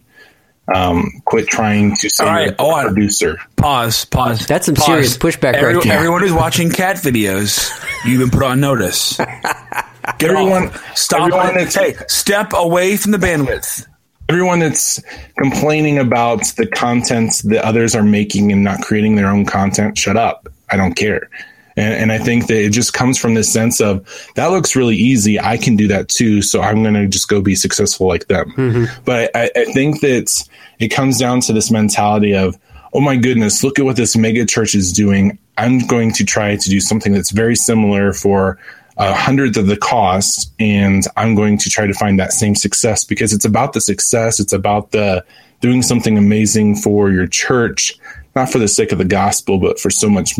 Um, 0.72 1.20
quit 1.24 1.48
trying 1.48 1.96
to 1.96 2.08
say 2.08 2.22
All 2.22 2.30
right, 2.30 2.44
you're 2.44 2.54
a 2.54 2.62
hold 2.62 2.94
producer. 2.94 3.38
Pause. 3.56 4.04
Pause. 4.04 4.46
That's 4.46 4.66
some 4.66 4.76
pause. 4.76 4.86
serious 4.86 5.18
pushback 5.18 5.60
right 5.60 5.82
there. 5.82 5.92
Everyone 5.92 6.20
who's 6.22 6.32
watching 6.32 6.70
cat 6.70 6.96
videos, 6.96 7.72
you've 8.04 8.20
been 8.20 8.30
put 8.30 8.44
on 8.44 8.60
notice. 8.60 9.20
Get 10.18 10.30
Everyone- 10.30 10.68
off. 10.68 10.96
Stop. 10.96 11.20
everyone 11.20 11.50
it. 11.58 11.72
that's- 11.72 11.74
Hey, 11.74 11.94
step 12.08 12.52
away 12.54 12.96
from 12.96 13.12
the 13.12 13.18
bandwidth. 13.18 13.86
everyone 14.28 14.60
that's 14.60 15.02
complaining 15.38 15.98
about 15.98 16.44
the 16.56 16.64
content 16.66 17.40
that 17.44 17.64
others 17.64 17.96
are 17.96 18.02
making 18.04 18.52
and 18.52 18.62
not 18.62 18.80
creating 18.80 19.16
their 19.16 19.26
own 19.28 19.44
content, 19.44 19.98
shut 19.98 20.16
up. 20.16 20.48
I 20.70 20.76
don't 20.76 20.94
care. 20.94 21.28
And, 21.76 21.94
and 21.94 22.12
I 22.12 22.18
think 22.18 22.46
that 22.46 22.56
it 22.64 22.70
just 22.70 22.92
comes 22.94 23.18
from 23.18 23.34
this 23.34 23.52
sense 23.52 23.80
of 23.80 24.06
that 24.36 24.46
looks 24.52 24.76
really 24.76 24.94
easy. 24.96 25.40
I 25.40 25.56
can 25.56 25.74
do 25.74 25.88
that 25.88 26.08
too. 26.08 26.42
So 26.42 26.60
I'm 26.62 26.82
going 26.82 26.94
to 26.94 27.08
just 27.08 27.26
go 27.28 27.40
be 27.40 27.56
successful 27.56 28.06
like 28.06 28.28
them. 28.28 28.52
Mm-hmm. 28.56 29.02
But 29.04 29.30
I, 29.34 29.50
I 29.56 29.64
think 29.72 30.00
that 30.02 30.30
it 30.78 30.88
comes 30.88 31.18
down 31.18 31.40
to 31.42 31.52
this 31.52 31.70
mentality 31.72 32.32
of, 32.34 32.56
oh 32.92 33.00
my 33.00 33.16
goodness, 33.16 33.64
look 33.64 33.78
at 33.80 33.84
what 33.84 33.96
this 33.96 34.16
mega 34.16 34.46
church 34.46 34.74
is 34.76 34.92
doing. 34.92 35.38
I'm 35.58 35.84
going 35.88 36.12
to 36.12 36.24
try 36.24 36.54
to 36.54 36.70
do 36.70 36.78
something 36.80 37.12
that's 37.12 37.30
very 37.30 37.56
similar 37.56 38.12
for 38.12 38.58
a 39.00 39.14
hundredth 39.14 39.56
of 39.56 39.66
the 39.66 39.78
cost, 39.78 40.52
and 40.60 41.04
I'm 41.16 41.34
going 41.34 41.56
to 41.58 41.70
try 41.70 41.86
to 41.86 41.94
find 41.94 42.20
that 42.20 42.34
same 42.34 42.54
success 42.54 43.02
because 43.02 43.32
it's 43.32 43.46
about 43.46 43.72
the 43.72 43.80
success. 43.80 44.38
It's 44.38 44.52
about 44.52 44.90
the 44.90 45.24
doing 45.62 45.80
something 45.80 46.18
amazing 46.18 46.76
for 46.76 47.10
your 47.10 47.26
church, 47.26 47.98
not 48.36 48.52
for 48.52 48.58
the 48.58 48.68
sake 48.68 48.92
of 48.92 48.98
the 48.98 49.06
gospel, 49.06 49.58
but 49.58 49.80
for 49.80 49.88
so 49.88 50.10
much, 50.10 50.34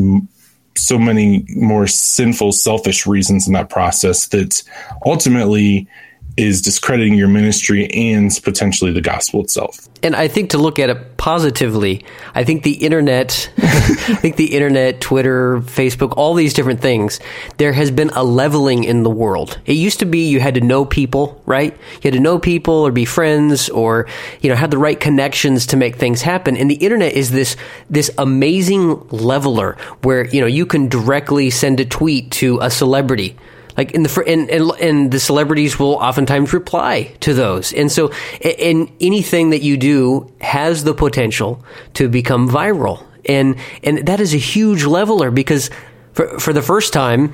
so 0.77 0.99
many 0.99 1.47
more 1.57 1.87
sinful, 1.87 2.53
selfish 2.53 3.07
reasons 3.07 3.47
in 3.47 3.55
that 3.55 3.71
process 3.71 4.29
that 4.29 4.63
ultimately 5.07 5.89
is 6.37 6.63
discrediting 6.63 7.15
your 7.15 7.29
ministry 7.29 7.91
and 7.91 8.31
potentially 8.43 8.93
the 8.93 9.01
gospel 9.01 9.43
itself. 9.43 9.89
and 10.03 10.17
I 10.17 10.29
think 10.29 10.51
to 10.51 10.59
look 10.59 10.79
at 10.79 10.89
it 10.89 11.17
positively, 11.17 12.05
I 12.35 12.45
think 12.45 12.63
the 12.63 12.73
internet, 12.73 13.51
I 13.59 14.15
think 14.15 14.37
the 14.37 14.55
internet, 14.55 15.01
Twitter, 15.01 15.59
Facebook, 15.59 16.15
all 16.17 16.35
these 16.35 16.55
different 16.55 16.81
things, 16.81 17.21
there 17.59 17.73
has 17.73 17.91
been 17.91 18.11
a 18.11 18.25
leveling 18.25 18.85
in 18.85 19.03
the 19.03 19.11
world. 19.11 19.59
It 19.67 19.75
used 19.75 19.99
to 20.01 20.07
be 20.07 20.29
you 20.29 20.41
had 20.41 20.55
to 20.55 20.61
know 20.61 20.85
people, 20.85 21.43
right? 21.45 21.73
You 21.73 22.01
had 22.05 22.15
to 22.15 22.21
know 22.21 22.39
people 22.39 22.75
or 22.75 22.93
be 22.93 23.05
friends 23.05 23.69
or, 23.69 24.07
you 24.41 24.49
know, 24.49 24.57
have 24.57 24.71
the 24.71 24.79
right 24.79 24.99
connections 24.99 25.67
to 25.67 25.77
make 25.77 25.97
things 25.97 26.23
happen. 26.23 26.57
And 26.57 26.71
the 26.71 26.77
internet 26.77 27.13
is 27.13 27.31
this, 27.31 27.57
this 27.91 28.11
amazing 28.17 29.07
leveler 29.09 29.77
where, 30.03 30.27
you 30.29 30.41
know, 30.41 30.47
you 30.47 30.65
can 30.65 30.89
directly 30.89 31.51
send 31.51 31.81
a 31.81 31.85
tweet 31.85 32.31
to 32.33 32.59
a 32.61 32.71
celebrity 32.71 33.37
like 33.77 33.93
in 33.93 34.03
the 34.03 34.09
fir- 34.09 34.25
and, 34.27 34.51
and 34.51 34.71
and 34.81 35.11
the 35.11 35.21
celebrities 35.21 35.79
will 35.79 35.95
oftentimes 35.95 36.53
reply 36.53 37.15
to 37.21 37.35
those. 37.35 37.73
And 37.73 37.91
so 37.91 38.13
and 38.43 38.91
anything 39.01 39.51
that 39.51 39.63
you 39.63 39.77
do 39.77 40.33
has 40.41 40.85
the 40.85 40.95
potential 40.95 41.65
to 41.95 42.09
become 42.09 42.49
viral. 42.49 43.05
And 43.27 43.57
and 43.83 44.07
that 44.07 44.21
is 44.21 44.35
a 44.35 44.39
huge 44.39 44.85
leveler 44.85 45.31
because 45.31 45.71
for 46.13 46.39
for 46.39 46.53
the 46.53 46.63
first 46.63 46.93
time 46.93 47.33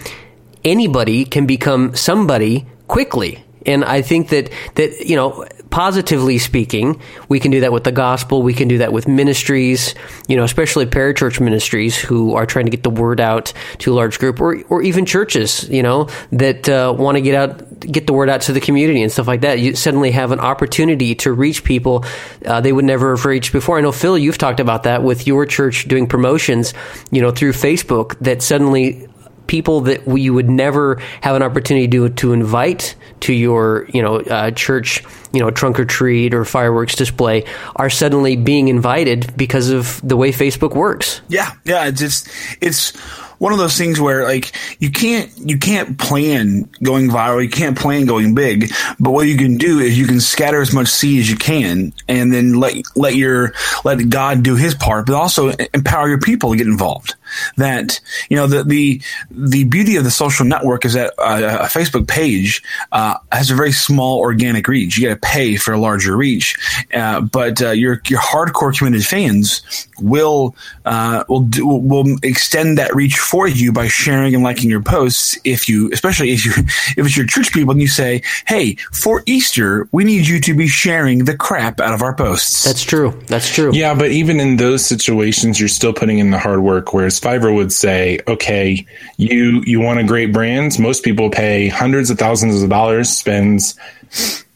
anybody 0.65 1.25
can 1.25 1.47
become 1.47 1.95
somebody 1.95 2.67
quickly. 2.89 3.43
And 3.65 3.85
I 3.85 4.03
think 4.03 4.29
that 4.29 4.51
that 4.75 5.07
you 5.07 5.17
know 5.17 5.47
positively 5.71 6.39
speaking 6.39 7.01
we 7.29 7.41
can 7.41 7.51
do 7.51 7.61
that 7.61 7.73
with 7.73 7.85
the 7.85 7.93
gospel 7.93 8.43
we 8.43 8.55
can 8.55 8.69
do 8.69 8.79
that 8.79 8.93
with 8.93 9.09
ministries 9.09 9.95
you 10.29 10.37
know 10.37 10.45
especially 10.45 10.87
parachurch 10.87 11.41
ministries 11.41 11.97
who 11.97 12.35
are 12.35 12.47
trying 12.47 12.65
to 12.65 12.71
get 12.71 12.83
the 12.83 12.91
word 12.91 13.21
out 13.21 13.53
to 13.79 13.93
a 13.93 13.95
large 13.95 14.19
group 14.19 14.41
or 14.41 14.63
or 14.69 14.83
even 14.83 15.05
churches 15.05 15.69
you 15.69 15.83
know 15.83 16.09
that 16.33 16.69
uh, 16.69 16.95
want 16.97 17.17
to 17.17 17.21
get 17.21 17.35
out 17.35 17.67
get 17.81 18.07
the 18.07 18.13
word 18.13 18.29
out 18.29 18.43
to 18.43 18.53
the 18.53 18.61
community 18.61 19.03
and 19.03 19.13
stuff 19.13 19.27
like 19.27 19.43
that. 19.43 19.59
You 19.59 19.75
suddenly 19.75 20.11
have 20.13 20.33
an 20.33 20.41
opportunity 20.41 21.15
to 21.17 21.33
reach 21.33 21.65
people 21.65 22.05
uh, 22.45 22.61
they 22.61 22.73
would 22.73 22.85
never 22.85 23.15
have 23.15 23.25
reached 23.25 23.53
before. 23.53 23.79
I 23.79 23.81
know 23.81 23.93
Phil 23.93 24.19
you've 24.19 24.39
talked 24.39 24.61
about 24.61 24.85
that 24.85 25.03
with 25.03 25.27
your 25.27 25.47
church 25.47 25.87
doing 25.89 26.07
promotions 26.07 26.75
you 27.11 27.21
know 27.21 27.31
through 27.31 27.53
Facebook 27.53 28.19
that 28.21 28.43
suddenly 28.43 29.09
people 29.47 29.83
that 29.83 30.07
you 30.07 30.35
would 30.35 30.51
never 30.51 31.01
have 31.21 31.37
an 31.37 31.43
opportunity 31.43 31.89
to 31.89 32.09
to 32.11 32.33
invite 32.33 32.95
to 33.21 33.33
your 33.33 33.89
you 33.93 34.03
know 34.03 34.17
uh, 34.17 34.51
church 34.51 35.03
you 35.33 35.41
know 35.41 35.51
trunk 35.51 35.79
or 35.79 35.85
treat 35.85 36.35
or 36.35 36.45
fireworks 36.45 36.95
display 36.95 37.45
are 37.77 37.91
suddenly 37.91 38.37
being 38.37 38.69
invited 38.69 39.37
because 39.37 39.71
of 39.71 40.01
the 40.07 40.17
way 40.17 40.33
Facebook 40.33 40.75
works. 40.75 41.21
Yeah, 41.29 41.53
yeah. 41.65 41.87
It's 41.87 42.01
it's, 42.01 42.57
it's 42.61 42.97
one 43.39 43.53
of 43.53 43.59
those 43.59 43.77
things 43.77 44.01
where 44.01 44.25
like 44.25 44.53
you 44.81 44.91
can't 44.91 45.31
you 45.37 45.59
can't 45.59 45.99
plan 45.99 46.69
going 46.83 47.09
viral, 47.09 47.43
you 47.43 47.51
can't 47.51 47.77
plan 47.77 48.07
going 48.07 48.35
big, 48.35 48.71
but 48.99 49.11
what 49.11 49.27
you 49.27 49.37
can 49.37 49.57
do 49.57 49.79
is 49.79 49.99
you 49.99 50.07
can 50.07 50.21
scatter 50.21 50.61
as 50.61 50.73
much 50.73 50.89
seed 50.89 51.21
as 51.21 51.31
you 51.31 51.37
can, 51.37 51.93
and 52.09 52.33
then 52.33 52.55
let 52.55 52.75
let 52.97 53.15
your 53.15 53.53
let 53.85 53.97
God 54.09 54.43
do 54.43 54.57
His 54.57 54.75
part, 54.75 55.07
but 55.07 55.15
also 55.15 55.51
empower 55.75 56.09
your 56.09 56.21
people 56.21 56.53
to 56.53 56.57
get 56.57 56.67
involved. 56.67 57.15
That 57.57 58.01
you 58.29 58.37
know 58.37 58.47
the 58.47 58.65
the 58.65 59.03
the 59.31 59.65
beauty 59.65 59.97
of 59.97 60.05
the 60.05 60.11
social 60.11 60.45
network 60.45 60.85
is 60.85 60.95
that 60.95 61.15
uh, 61.19 61.59
a 61.63 61.67
Facebook 61.67 62.09
page 62.09 62.63
uh, 62.93 63.19
has 63.33 63.51
a 63.51 63.55
very 63.55 63.73
small 63.73 64.19
organic 64.19 64.69
reach. 64.69 64.97
You 64.97 65.09
got 65.09 65.15
to 65.15 65.21
pay 65.21 65.57
for 65.57 65.73
a 65.73 65.79
larger 65.79 66.17
reach, 66.17 66.57
uh, 66.95 67.21
but 67.21 67.63
uh, 67.63 67.71
your 67.71 68.01
your 68.07 68.21
hardcore 68.21 68.77
committed 68.77 69.05
fans 69.05 69.63
will 70.01 70.55
uh, 70.85 71.25
will 71.29 71.41
do, 71.41 71.67
will 71.67 72.17
extend 72.23 72.79
that 72.79 72.95
reach 72.95 73.19
for 73.19 73.49
you 73.49 73.73
by 73.73 73.89
sharing 73.89 74.35
and 74.35 74.43
liking 74.43 74.71
your 74.71 74.83
posts. 74.83 75.39
If 75.45 75.69
you, 75.69 75.91
especially 75.93 76.31
if 76.31 76.45
you, 76.45 76.53
if 76.97 76.99
it's 76.99 77.17
your 77.17 77.27
church 77.27 77.53
people, 77.53 77.73
and 77.73 77.81
you 77.81 77.89
say, 77.89 78.23
"Hey, 78.47 78.75
for 78.93 79.23
Easter, 79.27 79.89
we 79.93 80.05
need 80.05 80.27
you 80.27 80.41
to 80.41 80.55
be 80.55 80.69
sharing 80.69 81.25
the 81.25 81.37
crap 81.37 81.81
out 81.81 81.95
of 81.95 82.03
our 82.03 82.15
posts." 82.15 82.65
That's 82.65 82.83
true. 82.83 83.19
That's 83.27 83.53
true. 83.53 83.73
Yeah, 83.73 83.95
but 83.95 84.11
even 84.11 84.41
in 84.41 84.57
those 84.57 84.85
situations, 84.85 85.59
you're 85.59 85.69
still 85.69 85.93
putting 85.93 86.19
in 86.19 86.31
the 86.31 86.39
hard 86.39 86.61
work. 86.61 86.93
Whereas 86.93 87.19
Fiverr 87.27 87.53
would 87.53 87.73
say, 87.73 88.21
"Okay, 88.29 88.87
you 89.17 89.63
you 89.67 89.81
want 89.81 89.99
a 89.99 90.05
great 90.05 90.33
brand. 90.33 90.79
Most 90.79 91.03
people 91.03 91.29
pay 91.29 91.67
hundreds 91.67 92.09
of 92.09 92.19
thousands 92.19 92.63
of 92.63 92.69
dollars, 92.69 93.09
spends 93.11 93.75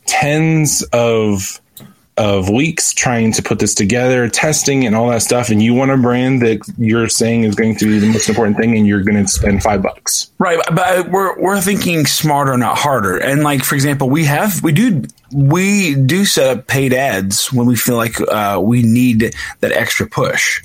tens 0.06 0.82
of 0.92 1.60
of 2.20 2.50
weeks 2.50 2.92
trying 2.92 3.32
to 3.32 3.42
put 3.42 3.58
this 3.58 3.74
together, 3.74 4.28
testing 4.28 4.86
and 4.86 4.94
all 4.94 5.08
that 5.08 5.22
stuff, 5.22 5.48
and 5.48 5.62
you 5.62 5.72
want 5.72 5.90
a 5.90 5.96
brand 5.96 6.42
that 6.42 6.60
you're 6.76 7.08
saying 7.08 7.44
is 7.44 7.54
going 7.54 7.74
to 7.76 7.86
be 7.86 7.98
the 7.98 8.08
most 8.08 8.28
important 8.28 8.58
thing, 8.58 8.76
and 8.76 8.86
you're 8.86 9.02
going 9.02 9.16
to 9.16 9.26
spend 9.26 9.62
five 9.62 9.80
bucks. 9.80 10.30
Right, 10.38 10.58
but 10.70 11.10
we're 11.10 11.40
we're 11.40 11.62
thinking 11.62 12.04
smarter, 12.04 12.58
not 12.58 12.76
harder. 12.76 13.16
And 13.16 13.42
like 13.42 13.64
for 13.64 13.74
example, 13.74 14.10
we 14.10 14.26
have 14.26 14.62
we 14.62 14.72
do 14.72 15.02
we 15.32 15.94
do 15.94 16.26
set 16.26 16.58
up 16.58 16.66
paid 16.66 16.92
ads 16.92 17.50
when 17.50 17.66
we 17.66 17.74
feel 17.74 17.96
like 17.96 18.20
uh, 18.20 18.60
we 18.62 18.82
need 18.82 19.34
that 19.60 19.72
extra 19.72 20.06
push, 20.06 20.62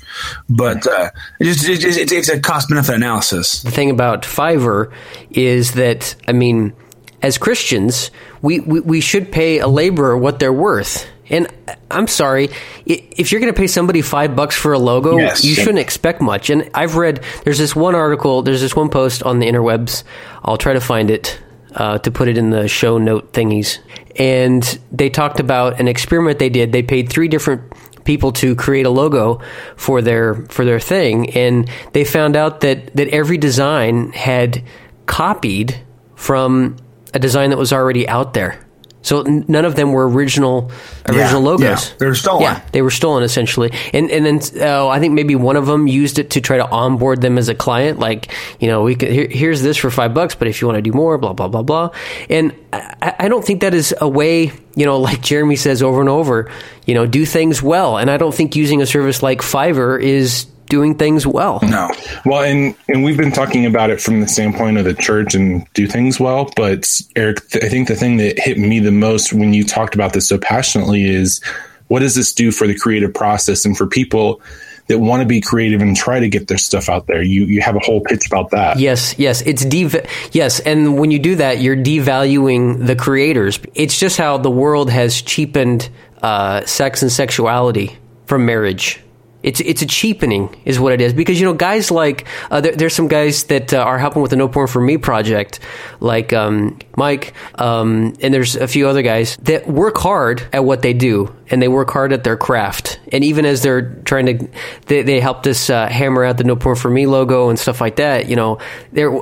but 0.50 0.86
uh, 0.86 1.10
it's, 1.40 1.66
it's, 1.66 2.12
it's 2.12 2.28
a 2.28 2.38
cost 2.38 2.68
benefit 2.68 2.96
analysis. 2.96 3.62
The 3.62 3.70
thing 3.70 3.90
about 3.90 4.24
Fiverr 4.24 4.92
is 5.30 5.72
that 5.72 6.16
I 6.28 6.32
mean, 6.32 6.74
as 7.22 7.38
Christians, 7.38 8.10
we, 8.42 8.60
we, 8.60 8.80
we 8.80 9.00
should 9.00 9.32
pay 9.32 9.58
a 9.58 9.68
laborer 9.68 10.18
what 10.18 10.38
they're 10.38 10.52
worth. 10.52 11.06
And 11.28 11.48
I'm 11.90 12.06
sorry, 12.06 12.50
if 12.84 13.32
you're 13.32 13.40
going 13.40 13.52
to 13.52 13.58
pay 13.58 13.66
somebody 13.66 14.02
five 14.02 14.36
bucks 14.36 14.56
for 14.56 14.72
a 14.72 14.78
logo, 14.78 15.18
yes. 15.18 15.44
you 15.44 15.54
shouldn't 15.54 15.78
expect 15.78 16.20
much. 16.20 16.50
And 16.50 16.70
I've 16.74 16.96
read 16.96 17.22
there's 17.44 17.58
this 17.58 17.74
one 17.74 17.94
article, 17.94 18.42
there's 18.42 18.60
this 18.60 18.76
one 18.76 18.90
post 18.90 19.22
on 19.22 19.38
the 19.38 19.46
interwebs. 19.46 20.04
I'll 20.44 20.56
try 20.56 20.72
to 20.72 20.80
find 20.80 21.10
it 21.10 21.40
uh, 21.74 21.98
to 21.98 22.10
put 22.10 22.28
it 22.28 22.38
in 22.38 22.50
the 22.50 22.68
show 22.68 22.98
note 22.98 23.32
thingies. 23.32 23.78
And 24.16 24.62
they 24.92 25.10
talked 25.10 25.40
about 25.40 25.80
an 25.80 25.88
experiment 25.88 26.38
they 26.38 26.48
did. 26.48 26.72
They 26.72 26.82
paid 26.82 27.10
three 27.10 27.28
different 27.28 27.72
people 28.04 28.32
to 28.32 28.54
create 28.54 28.86
a 28.86 28.90
logo 28.90 29.42
for 29.76 30.00
their 30.00 30.34
for 30.46 30.64
their 30.64 30.80
thing, 30.80 31.30
and 31.36 31.68
they 31.92 32.04
found 32.04 32.36
out 32.36 32.60
that 32.62 32.94
that 32.96 33.08
every 33.08 33.36
design 33.36 34.12
had 34.12 34.62
copied 35.04 35.78
from 36.14 36.76
a 37.12 37.18
design 37.18 37.50
that 37.50 37.58
was 37.58 37.72
already 37.72 38.08
out 38.08 38.32
there. 38.32 38.65
So 39.06 39.22
none 39.22 39.64
of 39.64 39.76
them 39.76 39.92
were 39.92 40.08
original 40.08 40.72
original 41.08 41.40
yeah, 41.40 41.48
logos. 41.48 41.60
Yeah, 41.90 41.96
they 41.98 42.06
were 42.06 42.14
stolen. 42.16 42.42
Yeah, 42.42 42.60
they 42.72 42.82
were 42.82 42.90
stolen 42.90 43.22
essentially. 43.22 43.70
And 43.92 44.10
and 44.10 44.26
then 44.26 44.40
uh, 44.60 44.88
I 44.88 44.98
think 44.98 45.14
maybe 45.14 45.36
one 45.36 45.54
of 45.54 45.66
them 45.66 45.86
used 45.86 46.18
it 46.18 46.30
to 46.30 46.40
try 46.40 46.56
to 46.56 46.68
onboard 46.68 47.20
them 47.20 47.38
as 47.38 47.48
a 47.48 47.54
client. 47.54 48.00
Like 48.00 48.34
you 48.58 48.66
know, 48.66 48.82
we 48.82 48.96
could 48.96 49.12
here, 49.12 49.28
here's 49.30 49.62
this 49.62 49.76
for 49.76 49.92
five 49.92 50.12
bucks, 50.12 50.34
but 50.34 50.48
if 50.48 50.60
you 50.60 50.66
want 50.66 50.78
to 50.78 50.82
do 50.82 50.90
more, 50.90 51.18
blah 51.18 51.34
blah 51.34 51.46
blah 51.46 51.62
blah. 51.62 51.90
And 52.28 52.52
I, 52.72 53.14
I 53.20 53.28
don't 53.28 53.44
think 53.44 53.60
that 53.60 53.74
is 53.74 53.94
a 54.00 54.08
way. 54.08 54.50
You 54.74 54.84
know, 54.84 54.98
like 54.98 55.22
Jeremy 55.22 55.54
says 55.54 55.84
over 55.84 56.00
and 56.00 56.08
over. 56.08 56.50
You 56.84 56.94
know, 56.94 57.06
do 57.06 57.24
things 57.24 57.62
well. 57.62 57.98
And 57.98 58.10
I 58.10 58.16
don't 58.16 58.34
think 58.34 58.56
using 58.56 58.82
a 58.82 58.86
service 58.86 59.22
like 59.22 59.38
Fiverr 59.38 60.02
is 60.02 60.46
doing 60.68 60.96
things 60.96 61.26
well. 61.26 61.60
No. 61.62 61.90
Well, 62.24 62.42
and 62.42 62.74
and 62.88 63.04
we've 63.04 63.16
been 63.16 63.32
talking 63.32 63.66
about 63.66 63.90
it 63.90 64.00
from 64.00 64.20
the 64.20 64.28
standpoint 64.28 64.78
of 64.78 64.84
the 64.84 64.94
church 64.94 65.34
and 65.34 65.66
do 65.74 65.86
things 65.86 66.20
well, 66.20 66.50
but 66.56 67.00
Eric, 67.14 67.48
th- 67.48 67.64
I 67.64 67.68
think 67.68 67.88
the 67.88 67.96
thing 67.96 68.16
that 68.18 68.38
hit 68.38 68.58
me 68.58 68.80
the 68.80 68.92
most 68.92 69.32
when 69.32 69.54
you 69.54 69.64
talked 69.64 69.94
about 69.94 70.12
this 70.12 70.28
so 70.28 70.38
passionately 70.38 71.04
is 71.04 71.42
what 71.88 72.00
does 72.00 72.14
this 72.14 72.32
do 72.32 72.50
for 72.50 72.66
the 72.66 72.76
creative 72.76 73.14
process 73.14 73.64
and 73.64 73.76
for 73.76 73.86
people 73.86 74.40
that 74.88 74.98
want 74.98 75.20
to 75.20 75.26
be 75.26 75.40
creative 75.40 75.80
and 75.80 75.96
try 75.96 76.20
to 76.20 76.28
get 76.28 76.48
their 76.48 76.58
stuff 76.58 76.88
out 76.88 77.06
there. 77.06 77.22
You 77.22 77.44
you 77.44 77.60
have 77.60 77.76
a 77.76 77.80
whole 77.80 78.00
pitch 78.00 78.26
about 78.26 78.50
that. 78.50 78.78
Yes, 78.78 79.18
yes, 79.18 79.42
it's 79.42 79.64
dev- 79.64 80.06
yes, 80.32 80.60
and 80.60 80.98
when 80.98 81.10
you 81.10 81.18
do 81.18 81.36
that, 81.36 81.60
you're 81.60 81.76
devaluing 81.76 82.86
the 82.86 82.96
creators. 82.96 83.58
It's 83.74 83.98
just 83.98 84.16
how 84.16 84.38
the 84.38 84.50
world 84.50 84.90
has 84.90 85.20
cheapened 85.20 85.88
uh, 86.22 86.64
sex 86.64 87.02
and 87.02 87.10
sexuality 87.10 87.96
from 88.26 88.46
marriage 88.46 89.00
it's 89.42 89.60
it's 89.60 89.82
a 89.82 89.86
cheapening, 89.86 90.54
is 90.64 90.80
what 90.80 90.92
it 90.92 91.00
is. 91.00 91.12
Because 91.12 91.38
you 91.40 91.46
know, 91.46 91.54
guys 91.54 91.90
like 91.90 92.26
uh, 92.50 92.60
there, 92.60 92.72
there's 92.72 92.94
some 92.94 93.08
guys 93.08 93.44
that 93.44 93.72
uh, 93.72 93.78
are 93.78 93.98
helping 93.98 94.22
with 94.22 94.30
the 94.30 94.36
No 94.36 94.48
Porn 94.48 94.66
for 94.66 94.80
Me 94.80 94.98
project, 94.98 95.60
like 96.00 96.32
um, 96.32 96.78
Mike, 96.96 97.34
um, 97.56 98.14
and 98.20 98.34
there's 98.34 98.56
a 98.56 98.66
few 98.66 98.88
other 98.88 99.02
guys 99.02 99.36
that 99.42 99.66
work 99.68 99.98
hard 99.98 100.46
at 100.52 100.64
what 100.64 100.82
they 100.82 100.92
do, 100.92 101.34
and 101.50 101.62
they 101.62 101.68
work 101.68 101.90
hard 101.90 102.12
at 102.12 102.24
their 102.24 102.36
craft. 102.36 102.98
And 103.12 103.22
even 103.24 103.44
as 103.44 103.62
they're 103.62 103.94
trying 104.04 104.26
to, 104.26 104.48
they, 104.86 105.02
they 105.02 105.20
helped 105.20 105.46
us 105.46 105.70
uh, 105.70 105.88
hammer 105.88 106.24
out 106.24 106.38
the 106.38 106.44
No 106.44 106.56
Porn 106.56 106.76
for 106.76 106.90
Me 106.90 107.06
logo 107.06 107.48
and 107.48 107.58
stuff 107.58 107.80
like 107.80 107.96
that. 107.96 108.28
You 108.28 108.36
know, 108.36 108.58
they're, 108.92 109.12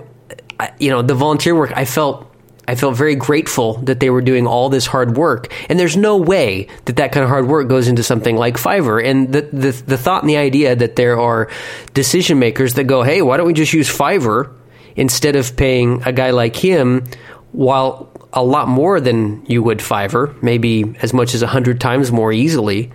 you 0.78 0.90
know, 0.90 1.02
the 1.02 1.14
volunteer 1.14 1.54
work. 1.54 1.72
I 1.76 1.84
felt 1.84 2.33
I 2.66 2.74
felt 2.74 2.96
very 2.96 3.14
grateful 3.14 3.74
that 3.82 4.00
they 4.00 4.10
were 4.10 4.22
doing 4.22 4.46
all 4.46 4.68
this 4.68 4.86
hard 4.86 5.16
work. 5.16 5.52
And 5.68 5.78
there's 5.78 5.96
no 5.96 6.16
way 6.16 6.68
that 6.86 6.96
that 6.96 7.12
kind 7.12 7.24
of 7.24 7.30
hard 7.30 7.46
work 7.46 7.68
goes 7.68 7.88
into 7.88 8.02
something 8.02 8.36
like 8.36 8.56
Fiverr. 8.56 9.04
And 9.04 9.32
the, 9.32 9.42
the, 9.42 9.70
the 9.70 9.98
thought 9.98 10.22
and 10.22 10.30
the 10.30 10.36
idea 10.36 10.74
that 10.74 10.96
there 10.96 11.18
are 11.18 11.50
decision 11.92 12.38
makers 12.38 12.74
that 12.74 12.84
go, 12.84 13.02
hey, 13.02 13.22
why 13.22 13.36
don't 13.36 13.46
we 13.46 13.52
just 13.52 13.72
use 13.72 13.88
Fiverr 13.88 14.50
instead 14.96 15.36
of 15.36 15.56
paying 15.56 16.02
a 16.04 16.12
guy 16.12 16.30
like 16.30 16.56
him 16.56 17.04
while 17.52 18.10
a 18.32 18.42
lot 18.42 18.68
more 18.68 19.00
than 19.00 19.44
you 19.46 19.62
would 19.62 19.78
Fiverr, 19.78 20.40
maybe 20.42 20.96
as 21.02 21.12
much 21.12 21.34
as 21.34 21.42
a 21.42 21.46
hundred 21.46 21.80
times 21.80 22.10
more 22.10 22.32
easily. 22.32 22.90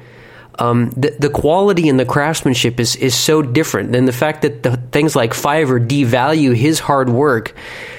Um, 0.59 0.89
the, 0.91 1.15
the 1.17 1.29
quality 1.29 1.87
and 1.87 1.99
the 1.99 2.05
craftsmanship 2.05 2.79
is, 2.79 2.95
is 2.97 3.15
so 3.15 3.41
different 3.41 3.93
than 3.93 4.05
the 4.05 4.11
fact 4.11 4.41
that 4.41 4.61
the 4.61 4.75
things 4.91 5.15
like 5.15 5.31
Fiverr 5.31 5.85
devalue 5.85 6.53
his 6.53 6.79
hard 6.79 7.09
work 7.09 7.55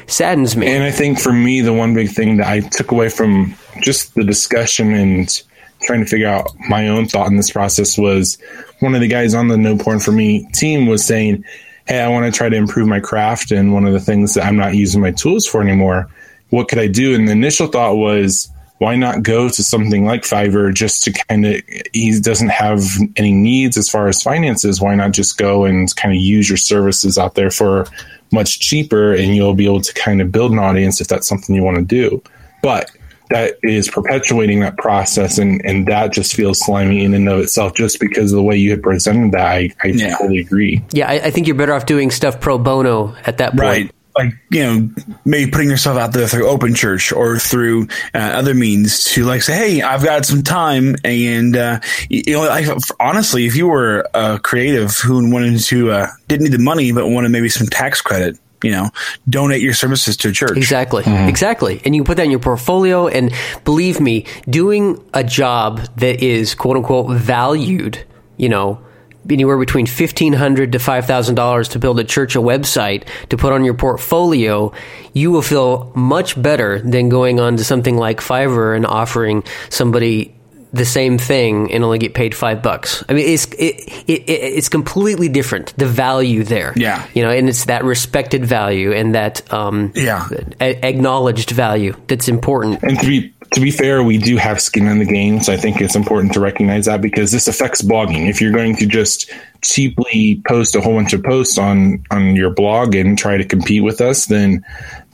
saddens 0.07 0.57
me. 0.57 0.67
And 0.67 0.85
I 0.85 0.91
think 0.91 1.19
for 1.19 1.33
me, 1.33 1.63
the 1.63 1.73
one 1.73 1.95
big 1.95 2.11
thing 2.11 2.37
that 2.37 2.47
I 2.47 2.61
took 2.61 2.93
away 2.93 3.09
from 3.09 3.55
just 3.81 4.15
the 4.15 4.25
discussion 4.25 4.93
and 4.93 5.43
trying 5.83 6.01
to 6.01 6.07
figure 6.07 6.29
out 6.29 6.51
my 6.69 6.89
own 6.89 7.07
thought 7.07 7.29
in 7.29 7.37
this 7.37 7.51
process 7.51 7.97
was 7.97 8.37
one 8.81 8.95
of 8.95 9.01
the 9.01 9.09
guys 9.09 9.35
on 9.35 9.49
the 9.49 9.57
No 9.57 9.77
Porn 9.77 9.99
for 9.99 10.13
Me 10.13 10.47
team 10.53 10.87
was 10.87 11.05
saying, 11.05 11.45
Hey, 11.87 12.01
I 12.01 12.09
want 12.09 12.33
to 12.33 12.37
try 12.37 12.49
to 12.49 12.57
improve 12.57 12.87
my 12.87 13.01
craft. 13.01 13.51
And 13.51 13.73
one 13.73 13.87
of 13.87 13.93
the 13.93 14.01
things 14.01 14.35
that 14.35 14.45
I'm 14.45 14.57
not 14.57 14.75
using 14.75 15.01
my 15.01 15.13
tools 15.13 15.47
for 15.47 15.63
anymore, 15.63 16.09
what 16.51 16.69
could 16.69 16.79
I 16.79 16.89
do? 16.89 17.15
And 17.15 17.27
the 17.27 17.33
initial 17.33 17.67
thought 17.69 17.97
was, 17.97 18.51
why 18.81 18.97
not 18.97 19.23
go 19.23 19.47
to 19.47 19.63
something 19.63 20.07
like 20.07 20.23
Fiverr 20.23 20.73
just 20.73 21.03
to 21.03 21.13
kind 21.13 21.45
of, 21.45 21.63
he 21.93 22.19
doesn't 22.19 22.49
have 22.49 22.83
any 23.15 23.31
needs 23.31 23.77
as 23.77 23.91
far 23.91 24.09
as 24.09 24.23
finances. 24.23 24.81
Why 24.81 24.95
not 24.95 25.13
just 25.13 25.37
go 25.37 25.67
and 25.67 25.95
kind 25.97 26.15
of 26.15 26.21
use 26.21 26.49
your 26.49 26.57
services 26.57 27.19
out 27.19 27.35
there 27.35 27.51
for 27.51 27.85
much 28.33 28.59
cheaper 28.59 29.13
and 29.13 29.37
you'll 29.37 29.53
be 29.53 29.67
able 29.67 29.83
to 29.83 29.93
kind 29.93 30.23
of 30.23 30.33
build 30.33 30.53
an 30.53 30.59
audience 30.59 30.99
if 30.99 31.09
that's 31.09 31.29
something 31.29 31.55
you 31.55 31.63
want 31.63 31.77
to 31.77 31.85
do. 31.85 32.23
But 32.63 32.91
that 33.29 33.59
is 33.63 33.87
perpetuating 33.91 34.61
that 34.61 34.79
process 34.79 35.37
and, 35.37 35.61
and 35.63 35.87
that 35.89 36.15
just 36.15 36.35
feels 36.35 36.59
slimy 36.59 37.05
in 37.05 37.13
and 37.13 37.29
of 37.29 37.41
itself 37.41 37.75
just 37.75 38.01
because 38.01 38.33
of 38.33 38.37
the 38.37 38.43
way 38.43 38.57
you 38.57 38.71
had 38.71 38.83
presented 38.83 39.33
that 39.33 39.47
I, 39.47 39.71
I 39.85 39.89
yeah. 39.89 40.17
totally 40.17 40.39
agree. 40.39 40.83
Yeah, 40.93 41.07
I, 41.07 41.27
I, 41.27 41.31
think 41.31 41.47
you're 41.47 41.55
better 41.55 41.75
off 41.75 41.85
doing 41.85 42.11
stuff 42.11 42.41
pro 42.41 42.57
bono 42.57 43.15
at 43.27 43.37
that 43.39 43.51
point. 43.51 43.61
Right 43.61 43.95
like 44.25 44.35
you 44.51 44.63
know 44.63 44.91
maybe 45.25 45.51
putting 45.51 45.71
yourself 45.71 45.97
out 45.97 46.13
there 46.13 46.27
through 46.27 46.49
open 46.49 46.75
church 46.75 47.13
or 47.13 47.39
through 47.39 47.89
uh, 48.15 48.19
other 48.19 48.55
means 48.55 49.05
to 49.05 49.25
like 49.25 49.43
say 49.43 49.55
hey 49.55 49.83
i've 49.83 50.05
got 50.05 50.25
some 50.25 50.43
time 50.43 50.97
and 51.05 51.57
uh, 51.57 51.81
you 52.09 52.35
know 52.35 52.43
I, 52.43 52.67
honestly 52.99 53.47
if 53.47 53.57
you 53.57 53.69
were 53.69 54.09
a 54.15 54.39
creative 54.39 54.97
who 54.97 55.31
wanted 55.31 55.61
to 55.61 55.91
uh, 55.91 56.07
didn't 56.29 56.45
need 56.45 56.53
the 56.53 56.59
money 56.59 56.93
but 56.93 57.09
wanted 57.09 57.31
maybe 57.31 57.49
some 57.49 57.67
tax 57.67 58.01
credit 58.01 58.39
you 58.63 58.71
know 58.71 58.91
donate 59.29 59.63
your 59.63 59.73
services 59.73 60.17
to 60.19 60.29
a 60.29 60.33
church. 60.33 60.57
Exactly. 60.57 61.03
Mm-hmm. 61.03 61.29
exactly. 61.29 61.81
And 61.85 61.97
you 61.97 62.05
put 62.05 62.17
that 62.19 62.25
in 62.25 62.31
your 62.31 62.41
portfolio 62.41 63.09
and 63.09 63.33
believe 63.65 64.01
me 64.01 64.27
doing 64.49 65.03
a 65.15 65.25
job 65.25 65.79
that 65.97 66.23
is 66.23 66.55
quote 66.55 66.77
unquote 66.77 67.17
valued 67.17 68.05
you 68.37 68.49
know 68.49 68.83
anywhere 69.29 69.59
between 69.59 69.87
fifteen 69.87 70.33
hundred 70.33 70.73
to 70.73 70.79
five 70.79 71.07
thousand 71.07 71.35
dollars 71.35 71.69
to 71.71 71.79
build 71.79 71.99
a 72.01 72.05
church 72.05 72.37
a 72.37 72.41
website 72.41 73.05
to 73.29 73.37
put 73.37 73.53
on 73.53 73.65
your 73.65 73.75
portfolio, 73.75 74.73
you 75.13 75.31
will 75.31 75.43
feel 75.43 75.93
much 75.95 76.41
better 76.41 76.81
than 76.81 77.09
going 77.09 77.41
on 77.41 77.57
to 77.57 77.65
something 77.65 77.97
like 77.97 78.21
Fiverr 78.21 78.75
and 78.77 78.87
offering 78.87 79.45
somebody 79.69 80.35
the 80.73 80.85
same 80.85 81.19
thing 81.19 81.73
and 81.73 81.83
only 81.83 81.99
get 81.99 82.15
paid 82.15 82.33
five 82.33 82.63
bucks. 82.63 83.03
I 83.09 83.13
mean, 83.15 83.29
it's 83.29 83.47
it, 83.55 83.75
it, 84.09 84.23
it, 84.29 84.31
it's 84.31 84.69
completely 84.69 85.29
different. 85.29 85.75
The 85.77 85.87
value 85.87 86.45
there, 86.45 86.73
Yeah. 86.77 87.05
you 87.13 87.25
know, 87.25 87.31
and 87.31 87.49
it's 87.49 87.65
that 87.65 87.83
respected 87.83 88.47
value 88.47 88.93
and 88.93 89.17
that 89.17 89.53
um, 89.53 89.91
Yeah. 89.97 90.29
a- 90.61 90.87
acknowledged 90.87 91.51
value 91.51 91.97
that's 92.07 92.29
important. 92.29 92.85
And 92.85 92.97
to 93.01 93.05
be 93.07 93.35
to 93.53 93.61
be 93.61 93.71
fair, 93.71 94.03
we 94.03 94.19
do 94.19 94.37
have 94.37 94.61
skin 94.61 94.87
in 94.87 94.99
the 94.99 95.05
game, 95.05 95.43
so 95.43 95.53
I 95.53 95.57
think 95.57 95.81
it's 95.81 95.97
important 95.97 96.33
to 96.35 96.41
recognize 96.41 96.87
that 96.87 97.01
because 97.01 97.33
this 97.33 97.49
affects 97.49 97.83
blogging. 97.83 98.29
If 98.29 98.41
you're 98.41 98.53
going 98.53 98.77
to 98.77 98.87
just 98.87 99.31
cheaply 99.63 100.41
post 100.47 100.77
a 100.77 100.81
whole 100.81 100.95
bunch 100.95 101.13
of 101.13 101.23
posts 101.25 101.59
on 101.59 102.05
on 102.11 102.37
your 102.37 102.51
blog 102.51 102.95
and 102.95 103.19
try 103.19 103.37
to 103.37 103.45
compete 103.45 103.83
with 103.83 104.01
us, 104.01 104.27
then 104.27 104.65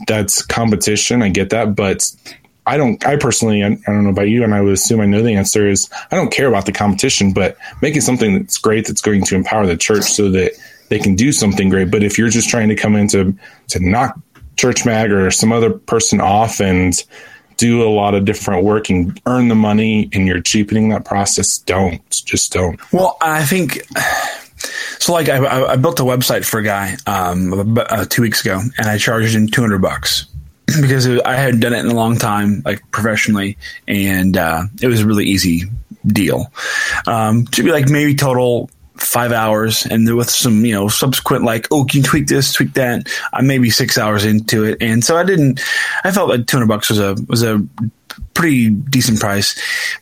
that's 0.07 0.45
competition. 0.45 1.23
I 1.23 1.31
get 1.31 1.51
that, 1.51 1.75
but 1.75 2.11
I 2.67 2.77
don't. 2.77 3.05
I 3.07 3.17
personally, 3.17 3.65
I, 3.65 3.71
don't 3.87 4.05
know 4.05 4.11
about 4.11 4.29
you, 4.29 4.45
and 4.45 4.55
I 4.55 4.61
would 4.61 4.75
assume 4.75 5.01
I 5.01 5.07
know 5.07 5.23
the 5.23 5.35
answer 5.35 5.67
is 5.67 5.89
I 6.11 6.17
don't 6.17 6.33
care 6.33 6.49
about 6.49 6.67
the 6.67 6.73
competition, 6.73 7.33
but 7.33 7.57
making 7.81 8.03
something 8.03 8.39
that's 8.39 8.59
great 8.59 8.87
that's 8.87 9.01
going 9.01 9.25
to 9.25 9.35
empower 9.35 9.67
the 9.67 9.77
church 9.77 10.05
so 10.05 10.31
that 10.33 10.53
they 10.91 10.99
can 10.99 11.15
do 11.15 11.33
something 11.33 11.71
great. 11.71 11.91
But 11.91 12.03
if 12.03 12.19
you're 12.19 12.29
just 12.29 12.51
trying 12.51 12.69
to 12.69 12.77
come 12.77 12.97
into 12.97 13.35
to 13.69 13.81
knock 13.81 14.19
Church 14.57 14.85
Mag 14.85 15.11
or 15.11 15.31
some 15.31 15.53
other 15.53 15.71
person 15.71 16.21
off 16.21 16.61
and 16.61 16.93
do 17.57 17.83
a 17.83 17.91
lot 17.91 18.15
of 18.15 18.25
different 18.25 18.65
work 18.65 18.91
and 18.91 19.21
earn 19.27 19.49
the 19.49 19.55
money 19.55 20.09
and 20.13 20.27
you're 20.27 20.41
cheapening 20.41 20.91
that 20.91 21.05
process, 21.05 21.59
don't. 21.59 22.03
Just 22.11 22.53
don't. 22.53 22.81
Well, 22.93 23.17
I 23.21 23.45
think 23.45 23.87
so. 24.99 25.13
Like, 25.13 25.29
I, 25.29 25.73
I 25.73 25.77
built 25.77 26.01
a 26.01 26.05
website 26.05 26.45
for 26.45 26.61
a 26.61 26.63
guy 26.63 26.97
um, 27.07 27.53
about, 27.53 27.93
uh, 27.93 28.05
two 28.05 28.23
weeks 28.23 28.41
ago, 28.45 28.61
and 28.79 28.87
I 28.87 28.99
charged 28.99 29.35
him 29.35 29.47
two 29.49 29.61
hundred 29.61 29.83
bucks 29.83 30.27
because 30.81 31.07
I 31.21 31.35
hadn't 31.35 31.61
done 31.61 31.73
it 31.73 31.81
in 31.81 31.87
a 31.87 31.95
long 31.95 32.17
time, 32.17 32.63
like 32.65 32.83
professionally, 32.91 33.57
and 33.87 34.37
uh, 34.37 34.65
it 34.81 34.89
was 34.89 35.01
a 35.01 35.07
really 35.07 35.27
easy 35.27 35.65
deal. 36.07 36.53
Um, 37.07 37.47
to 37.47 37.63
be 37.63 37.73
like 37.73 37.89
maybe 37.89 38.15
total 38.15 38.71
five 38.99 39.33
hours, 39.33 39.87
and 39.87 40.15
with 40.15 40.31
some 40.31 40.65
you 40.65 40.73
know 40.73 40.89
subsequent 40.89 41.45
like, 41.45 41.69
oh, 41.71 41.85
can 41.85 41.99
you 41.99 42.05
tweak 42.05 42.27
this, 42.27 42.53
tweak 42.53 42.75
that? 42.75 43.09
I'm 43.33 43.47
maybe 43.47 43.71
six 43.71 43.99
hours 43.99 44.25
into 44.25 44.65
it, 44.65 44.79
and 44.81 45.05
so 45.05 45.17
I 45.17 45.25
didn't. 45.25 45.61
I 46.05 46.11
felt 46.11 46.29
like 46.29 46.47
two 46.47 46.57
hundred 46.57 46.69
bucks 46.69 46.91
was 46.91 46.99
a 46.99 47.17
was 47.29 47.43
a 47.43 47.63
pretty 48.35 48.71
decent 48.71 49.21
price. 49.21 49.55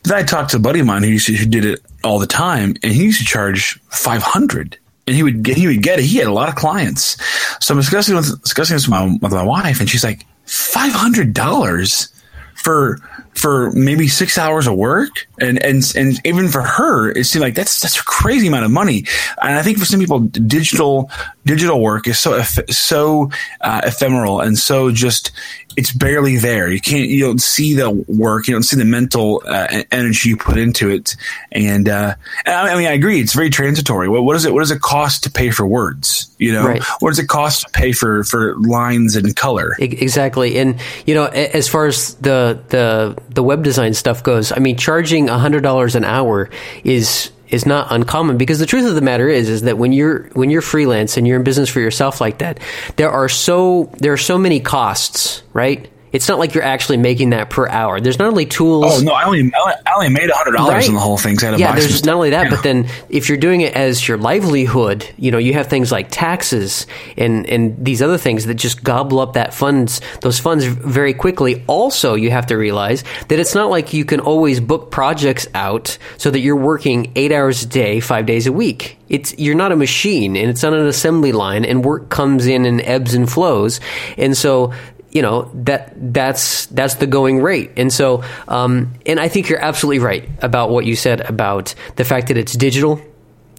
But 0.03 0.09
then 0.09 0.19
I 0.19 0.23
talked 0.23 0.51
to 0.51 0.57
a 0.57 0.59
buddy 0.59 0.79
of 0.79 0.85
mine 0.85 1.03
who 1.03 1.09
used 1.09 1.27
to, 1.27 1.33
who 1.33 1.45
did 1.45 1.65
it 1.65 1.81
all 2.03 2.19
the 2.19 2.27
time, 2.27 2.75
and 2.83 2.93
he 2.93 3.03
used 3.03 3.19
to 3.19 3.25
charge 3.25 3.79
five 3.89 4.21
hundred. 4.21 4.77
And 5.07 5.15
he 5.15 5.21
would 5.21 5.43
get 5.43 5.57
he 5.57 5.67
would 5.67 5.83
get 5.83 5.99
it. 5.99 6.05
He 6.05 6.17
had 6.17 6.27
a 6.27 6.33
lot 6.33 6.49
of 6.49 6.55
clients. 6.55 7.17
So 7.63 7.73
I'm 7.73 7.79
discussing 7.79 8.15
with 8.15 8.41
discussing 8.41 8.75
this 8.75 8.87
with 8.87 8.91
my 8.91 9.17
with 9.21 9.31
my 9.31 9.43
wife, 9.43 9.79
and 9.79 9.89
she's 9.89 10.03
like, 10.03 10.25
five 10.45 10.93
hundred 10.93 11.33
dollars 11.33 12.09
for 12.55 12.99
for 13.35 13.71
maybe 13.71 14.07
six 14.07 14.37
hours 14.37 14.65
of 14.65 14.75
work, 14.75 15.27
and 15.39 15.61
and 15.61 15.83
and 15.95 16.19
even 16.25 16.47
for 16.47 16.61
her, 16.61 17.11
it 17.11 17.25
seemed 17.25 17.43
like 17.43 17.55
that's 17.55 17.81
that's 17.81 17.99
a 17.99 18.03
crazy 18.03 18.47
amount 18.47 18.65
of 18.65 18.71
money. 18.71 19.05
And 19.41 19.55
I 19.55 19.61
think 19.61 19.77
for 19.77 19.85
some 19.85 19.99
people, 19.99 20.19
digital 20.19 21.11
digital 21.45 21.81
work 21.81 22.07
is 22.07 22.17
so 22.17 22.41
so 22.69 23.29
uh, 23.61 23.81
ephemeral 23.83 24.39
and 24.39 24.57
so 24.57 24.91
just 24.91 25.31
it's 25.77 25.91
barely 25.91 26.37
there. 26.37 26.71
You 26.71 26.79
can't 26.79 27.07
you 27.09 27.19
don't 27.25 27.41
see 27.41 27.73
the 27.73 27.89
work, 27.91 28.47
you 28.47 28.53
don't 28.53 28.63
see 28.63 28.77
the 28.77 28.85
mental 28.85 29.41
uh, 29.45 29.83
energy 29.91 30.29
you 30.29 30.37
put 30.37 30.57
into 30.57 30.89
it. 30.89 31.15
And, 31.51 31.89
uh, 31.89 32.15
I 32.45 32.75
mean, 32.75 32.87
I 32.87 32.91
agree, 32.93 33.19
it's 33.19 33.33
very 33.33 33.49
transitory. 33.49 34.09
What, 34.09 34.23
what 34.23 34.33
does 34.33 34.45
it 34.45 34.53
what 34.53 34.59
does 34.61 34.71
it 34.71 34.81
cost 34.81 35.23
to 35.23 35.31
pay 35.31 35.51
for 35.51 35.65
words? 35.65 36.29
You 36.37 36.51
know, 36.53 36.65
Right. 36.67 36.83
what 36.99 37.09
does 37.09 37.19
it 37.19 37.27
cost 37.27 37.63
to 37.65 37.69
pay 37.71 37.91
for 37.91 38.23
for 38.23 38.57
lines 38.59 39.15
and 39.15 39.35
color? 39.35 39.75
Exactly, 39.79 40.57
and 40.59 40.79
you 41.05 41.13
know, 41.13 41.25
as 41.25 41.67
far 41.67 41.85
as 41.85 42.15
the 42.15 42.59
the 42.69 43.17
the 43.29 43.43
web 43.43 43.63
design 43.63 43.93
stuff 43.93 44.23
goes, 44.23 44.51
I 44.51 44.59
mean, 44.59 44.77
charging 44.77 45.29
a 45.29 45.37
hundred 45.37 45.61
dollars 45.63 45.95
an 45.95 46.03
hour 46.03 46.49
is 46.83 47.31
is 47.49 47.65
not 47.65 47.87
uncommon 47.91 48.37
because 48.37 48.59
the 48.59 48.65
truth 48.65 48.87
of 48.87 48.95
the 48.95 49.01
matter 49.01 49.29
is 49.29 49.49
is 49.49 49.63
that 49.63 49.77
when 49.77 49.93
you're 49.93 50.23
when 50.29 50.49
you're 50.49 50.61
freelance 50.61 51.17
and 51.17 51.27
you're 51.27 51.37
in 51.37 51.43
business 51.43 51.69
for 51.69 51.79
yourself 51.79 52.21
like 52.21 52.39
that, 52.39 52.59
there 52.95 53.11
are 53.11 53.29
so 53.29 53.91
there 53.97 54.13
are 54.13 54.17
so 54.17 54.37
many 54.37 54.59
costs, 54.59 55.43
right? 55.53 55.89
It's 56.15 56.29
not 56.29 56.39
like 56.39 56.53
you're 56.53 56.63
actually 56.63 56.95
making 56.95 57.31
that 57.31 57.49
per 57.49 57.67
hour. 57.67 57.99
There's 57.99 58.17
not 58.17 58.29
only 58.29 58.45
tools. 58.45 58.85
Oh 59.01 59.03
no, 59.03 59.11
I 59.11 59.25
only 59.25 59.51
I 59.53 59.93
only- 59.95 60.09
made 60.09 60.29
hundred 60.31 60.55
dollars 60.55 60.73
Right. 60.73 60.87
on 60.87 60.93
the 60.95 61.01
whole 61.01 61.17
thing. 61.17 61.35
'cause 61.35 61.43
I 61.43 61.47
had 61.47 61.55
to 61.57 61.59
yeah, 61.59 61.75
there's 61.75 62.05
not 62.05 62.15
only 62.15 62.29
that, 62.29 62.45
Yeah. 62.45 62.49
but 62.51 62.63
then 62.63 62.85
if 63.09 63.27
you're 63.27 63.37
doing 63.37 63.59
it 63.61 63.73
as 63.73 64.07
your 64.07 64.17
livelihood, 64.17 65.05
you 65.17 65.29
know, 65.29 65.37
you 65.37 65.53
have 65.53 65.67
things 65.67 65.91
like 65.91 66.07
taxes 66.11 66.87
and 67.17 67.45
and 67.49 67.75
these 67.77 68.01
other 68.01 68.17
things 68.17 68.45
that 68.45 68.53
just 68.55 68.81
gobble 68.83 69.19
up 69.19 69.33
that 69.33 69.53
funds, 69.53 69.99
those 70.21 70.39
funds 70.39 70.63
very 70.63 71.13
quickly. 71.13 71.63
Also, 71.67 72.15
you 72.15 72.31
have 72.31 72.45
to 72.47 72.55
realize 72.55 73.03
that 73.27 73.37
it's 73.37 73.53
not 73.53 73.69
like 73.69 73.93
you 73.93 74.05
can 74.05 74.21
always 74.21 74.61
book 74.61 74.91
projects 74.91 75.47
out 75.53 75.97
so 76.17 76.29
that 76.31 76.39
you're 76.39 76.55
working 76.55 77.11
eight 77.17 77.33
hours 77.33 77.63
a 77.63 77.67
day, 77.67 77.99
five 77.99 78.25
days 78.25 78.47
a 78.47 78.53
week. 78.53 78.97
It's 79.09 79.35
you're 79.37 79.53
not 79.55 79.71
a 79.73 79.75
machine, 79.75 80.37
and 80.37 80.49
it's 80.49 80.63
on 80.63 80.73
an 80.73 80.87
assembly 80.87 81.33
line, 81.33 81.65
and 81.65 81.83
work 81.83 82.09
comes 82.09 82.47
in 82.47 82.65
and 82.65 82.81
ebbs 82.85 83.13
and 83.13 83.29
flows, 83.29 83.79
and 84.17 84.35
so 84.37 84.71
you 85.15 85.21
know 85.21 85.49
that 85.53 85.93
that's 86.13 86.65
that's 86.67 86.95
the 86.95 87.07
going 87.07 87.41
rate. 87.41 87.71
And 87.77 87.91
so 87.91 88.23
um, 88.49 88.93
and 89.05 89.17
i 89.17 89.29
think 89.29 89.47
you're 89.47 89.63
absolutely 89.63 89.99
right 89.99 90.29
about 90.43 90.69
what 90.69 90.85
you 90.85 90.95
said 90.95 91.21
about 91.21 91.73
the 91.95 92.03
fact 92.03 92.27
that 92.27 92.37
it's 92.37 92.53
digital 92.53 93.01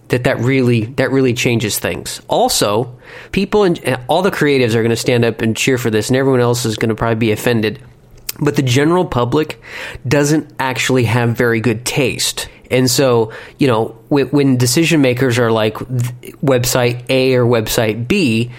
that 0.09 0.23
that 0.25 0.37
really 0.39 0.85
that 0.85 1.09
really 1.11 1.33
changes 1.33 1.79
things. 1.79 2.21
Also 2.29 2.95
people 3.31 3.63
and 3.63 3.99
all 4.07 4.21
the 4.21 4.31
creatives 4.31 4.75
are 4.75 4.83
going 4.83 4.91
to 4.91 4.95
stand 4.95 5.25
up 5.25 5.41
and 5.41 5.57
cheer 5.57 5.79
for 5.79 5.89
this 5.89 6.09
and 6.09 6.15
everyone 6.15 6.41
else 6.41 6.63
is 6.63 6.77
going 6.77 6.89
to 6.89 6.95
probably 6.95 7.15
be 7.15 7.31
offended. 7.31 7.81
But 8.39 8.55
the 8.55 8.61
general 8.61 9.03
public 9.03 9.59
doesn't 10.07 10.53
actually 10.59 11.05
have 11.05 11.35
very 11.35 11.59
good 11.59 11.85
taste. 11.85 12.49
And 12.69 12.89
so, 12.89 13.31
you 13.57 13.67
know, 13.67 13.97
when 14.09 14.57
decision 14.57 15.01
makers 15.01 15.39
are 15.39 15.51
like 15.51 15.73
website 16.43 17.09
A 17.09 17.33
or 17.33 17.45
website 17.45 18.07
B, 18.07 18.51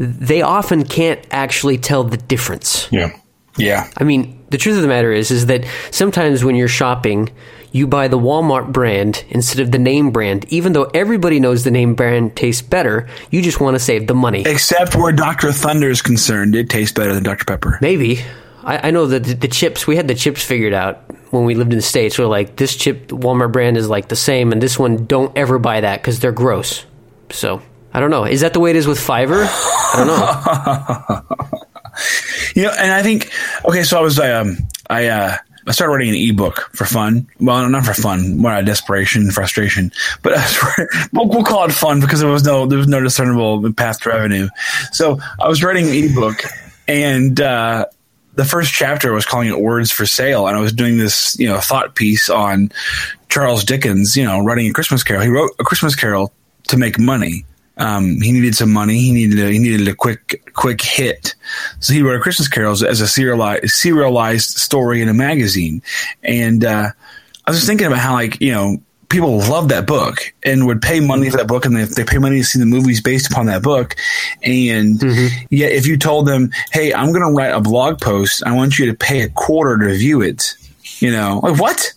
they 0.00 0.40
often 0.40 0.84
can't 0.84 1.20
actually 1.30 1.76
tell 1.76 2.04
the 2.04 2.16
difference. 2.16 2.88
Yeah. 2.90 3.14
yeah. 3.58 3.90
I 3.98 4.04
mean, 4.04 4.42
the 4.48 4.56
truth 4.56 4.76
of 4.76 4.82
the 4.82 4.88
matter 4.88 5.12
is, 5.12 5.30
is 5.30 5.46
that 5.46 5.66
sometimes 5.90 6.42
when 6.42 6.56
you're 6.56 6.68
shopping, 6.68 7.28
you 7.70 7.86
buy 7.86 8.08
the 8.08 8.18
Walmart 8.18 8.72
brand 8.72 9.22
instead 9.28 9.60
of 9.60 9.72
the 9.72 9.78
name 9.78 10.10
brand, 10.10 10.46
even 10.48 10.72
though 10.72 10.84
everybody 10.94 11.38
knows 11.38 11.64
the 11.64 11.70
name 11.70 11.94
brand 11.94 12.34
tastes 12.34 12.62
better. 12.62 13.08
You 13.30 13.42
just 13.42 13.60
want 13.60 13.74
to 13.74 13.78
save 13.78 14.06
the 14.06 14.14
money. 14.14 14.42
Except 14.46 14.96
where 14.96 15.12
Dr. 15.12 15.52
Thunder 15.52 15.90
is 15.90 16.00
concerned, 16.00 16.56
it 16.56 16.70
tastes 16.70 16.94
better 16.94 17.12
than 17.12 17.22
Dr. 17.22 17.44
Pepper. 17.44 17.78
Maybe. 17.82 18.20
I, 18.64 18.88
I 18.88 18.90
know 18.90 19.06
that 19.06 19.24
the, 19.24 19.34
the 19.34 19.48
chips, 19.48 19.86
we 19.86 19.96
had 19.96 20.08
the 20.08 20.14
chips 20.14 20.42
figured 20.42 20.72
out 20.72 21.04
when 21.30 21.44
we 21.44 21.54
lived 21.54 21.72
in 21.72 21.78
the 21.78 21.82
States. 21.82 22.16
We 22.16 22.24
are 22.24 22.28
like, 22.28 22.56
this 22.56 22.74
chip 22.74 23.08
Walmart 23.08 23.52
brand 23.52 23.76
is 23.76 23.86
like 23.86 24.08
the 24.08 24.16
same, 24.16 24.50
and 24.50 24.62
this 24.62 24.78
one, 24.78 25.04
don't 25.04 25.36
ever 25.36 25.58
buy 25.58 25.82
that 25.82 26.00
because 26.00 26.20
they're 26.20 26.32
gross. 26.32 26.86
So, 27.30 27.60
I 27.92 28.00
don't 28.00 28.10
know. 28.10 28.24
Is 28.24 28.40
that 28.42 28.52
the 28.52 28.60
way 28.60 28.70
it 28.70 28.76
is 28.76 28.86
with 28.86 28.98
Fiverr? 28.98 29.46
I 29.46 31.24
don't 31.26 31.36
know. 31.36 31.36
You 32.54 32.64
know, 32.64 32.70
and 32.70 32.92
I 32.92 33.02
think 33.02 33.30
okay, 33.64 33.82
so 33.82 33.98
I 33.98 34.00
was 34.00 34.18
um 34.18 34.56
I 34.88 35.06
uh 35.08 35.36
I 35.66 35.72
started 35.72 35.92
writing 35.92 36.10
an 36.10 36.16
ebook 36.16 36.70
for 36.72 36.84
fun. 36.84 37.28
Well, 37.38 37.68
not 37.68 37.84
for 37.84 37.94
fun, 37.94 38.38
more 38.38 38.52
out 38.52 38.60
of 38.60 38.66
desperation 38.66 39.30
frustration. 39.30 39.92
But 40.22 40.32
we'll, 41.12 41.28
we'll 41.28 41.44
call 41.44 41.64
it 41.64 41.72
fun 41.72 42.00
because 42.00 42.20
there 42.20 42.30
was 42.30 42.44
no 42.44 42.66
there 42.66 42.78
was 42.78 42.88
no 42.88 43.00
discernible 43.00 43.72
path 43.74 44.00
to 44.00 44.08
revenue. 44.08 44.48
So 44.92 45.18
I 45.38 45.48
was 45.48 45.62
writing 45.62 45.88
an 45.88 45.94
ebook, 45.94 46.42
and 46.88 47.40
uh, 47.40 47.86
the 48.34 48.44
first 48.44 48.72
chapter 48.72 49.12
was 49.12 49.26
calling 49.26 49.48
it 49.48 49.60
"Words 49.60 49.92
for 49.92 50.06
Sale," 50.06 50.48
and 50.48 50.56
I 50.56 50.60
was 50.60 50.72
doing 50.72 50.96
this 50.96 51.38
you 51.38 51.48
know 51.48 51.60
thought 51.60 51.94
piece 51.94 52.28
on 52.28 52.72
Charles 53.28 53.64
Dickens. 53.64 54.16
You 54.16 54.24
know, 54.24 54.40
writing 54.40 54.68
a 54.68 54.72
Christmas 54.72 55.02
Carol. 55.02 55.22
He 55.22 55.28
wrote 55.28 55.50
a 55.58 55.64
Christmas 55.64 55.94
Carol 55.94 56.32
to 56.68 56.76
make 56.76 56.98
money. 56.98 57.44
Um, 57.80 58.20
he 58.20 58.30
needed 58.30 58.54
some 58.54 58.72
money. 58.72 59.00
He 59.00 59.12
needed 59.12 59.38
a, 59.40 59.50
he 59.50 59.58
needed 59.58 59.88
a 59.88 59.94
quick 59.94 60.52
quick 60.52 60.80
hit. 60.80 61.34
So 61.80 61.92
he 61.92 62.02
wrote 62.02 62.16
a 62.16 62.20
Christmas 62.20 62.46
carols 62.46 62.82
as, 62.82 63.00
a 63.00 63.08
serialized 63.08 63.70
serialized 63.70 64.58
story 64.58 65.00
in 65.00 65.08
a 65.08 65.14
magazine. 65.14 65.82
And 66.22 66.64
uh, 66.64 66.90
I 67.46 67.50
was 67.50 67.56
just 67.56 67.66
thinking 67.66 67.86
about 67.86 67.98
how 67.98 68.12
like 68.12 68.40
you 68.40 68.52
know 68.52 68.76
people 69.08 69.38
love 69.38 69.70
that 69.70 69.86
book 69.86 70.32
and 70.44 70.66
would 70.66 70.80
pay 70.80 71.00
money 71.00 71.30
for 71.30 71.38
that 71.38 71.48
book, 71.48 71.64
and 71.64 71.76
they, 71.76 71.84
they 71.84 72.04
pay 72.04 72.18
money 72.18 72.38
to 72.38 72.44
see 72.44 72.58
the 72.58 72.66
movies 72.66 73.00
based 73.00 73.30
upon 73.30 73.46
that 73.46 73.62
book. 73.62 73.96
And 74.42 75.02
yet, 75.50 75.72
if 75.72 75.86
you 75.86 75.96
told 75.96 76.26
them, 76.26 76.50
"Hey, 76.72 76.94
I'm 76.94 77.12
going 77.12 77.26
to 77.26 77.32
write 77.32 77.52
a 77.52 77.60
blog 77.60 78.00
post. 78.00 78.42
I 78.44 78.54
want 78.54 78.78
you 78.78 78.86
to 78.86 78.94
pay 78.94 79.22
a 79.22 79.28
quarter 79.28 79.88
to 79.88 79.94
view 79.96 80.22
it," 80.22 80.54
you 81.00 81.10
know, 81.10 81.40
like 81.42 81.60
what? 81.60 81.92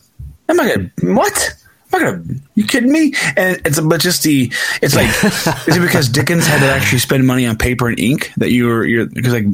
I'm 0.50 0.60
i 0.60 0.76
gonna 0.76 1.16
what? 1.16 1.54
I'm 1.94 2.02
gonna. 2.02 2.24
You 2.56 2.66
kidding 2.66 2.92
me? 2.92 3.14
And 3.38 3.62
it's 3.66 3.80
but 3.80 4.02
just 4.02 4.24
the. 4.24 4.52
It's 4.82 4.96
like 4.96 5.08
is 5.68 5.78
it 5.78 5.82
because 5.82 6.10
Dickens 6.10 6.46
had 6.48 6.60
to 6.60 6.66
actually 6.72 7.00
spend 7.00 7.26
money 7.28 7.46
on 7.46 7.58
paper 7.58 7.88
and 7.88 8.00
ink 8.00 8.32
that 8.38 8.52
you 8.52 8.66
were 8.68 8.86
you're 8.86 9.06
because 9.06 9.34
like 9.34 9.46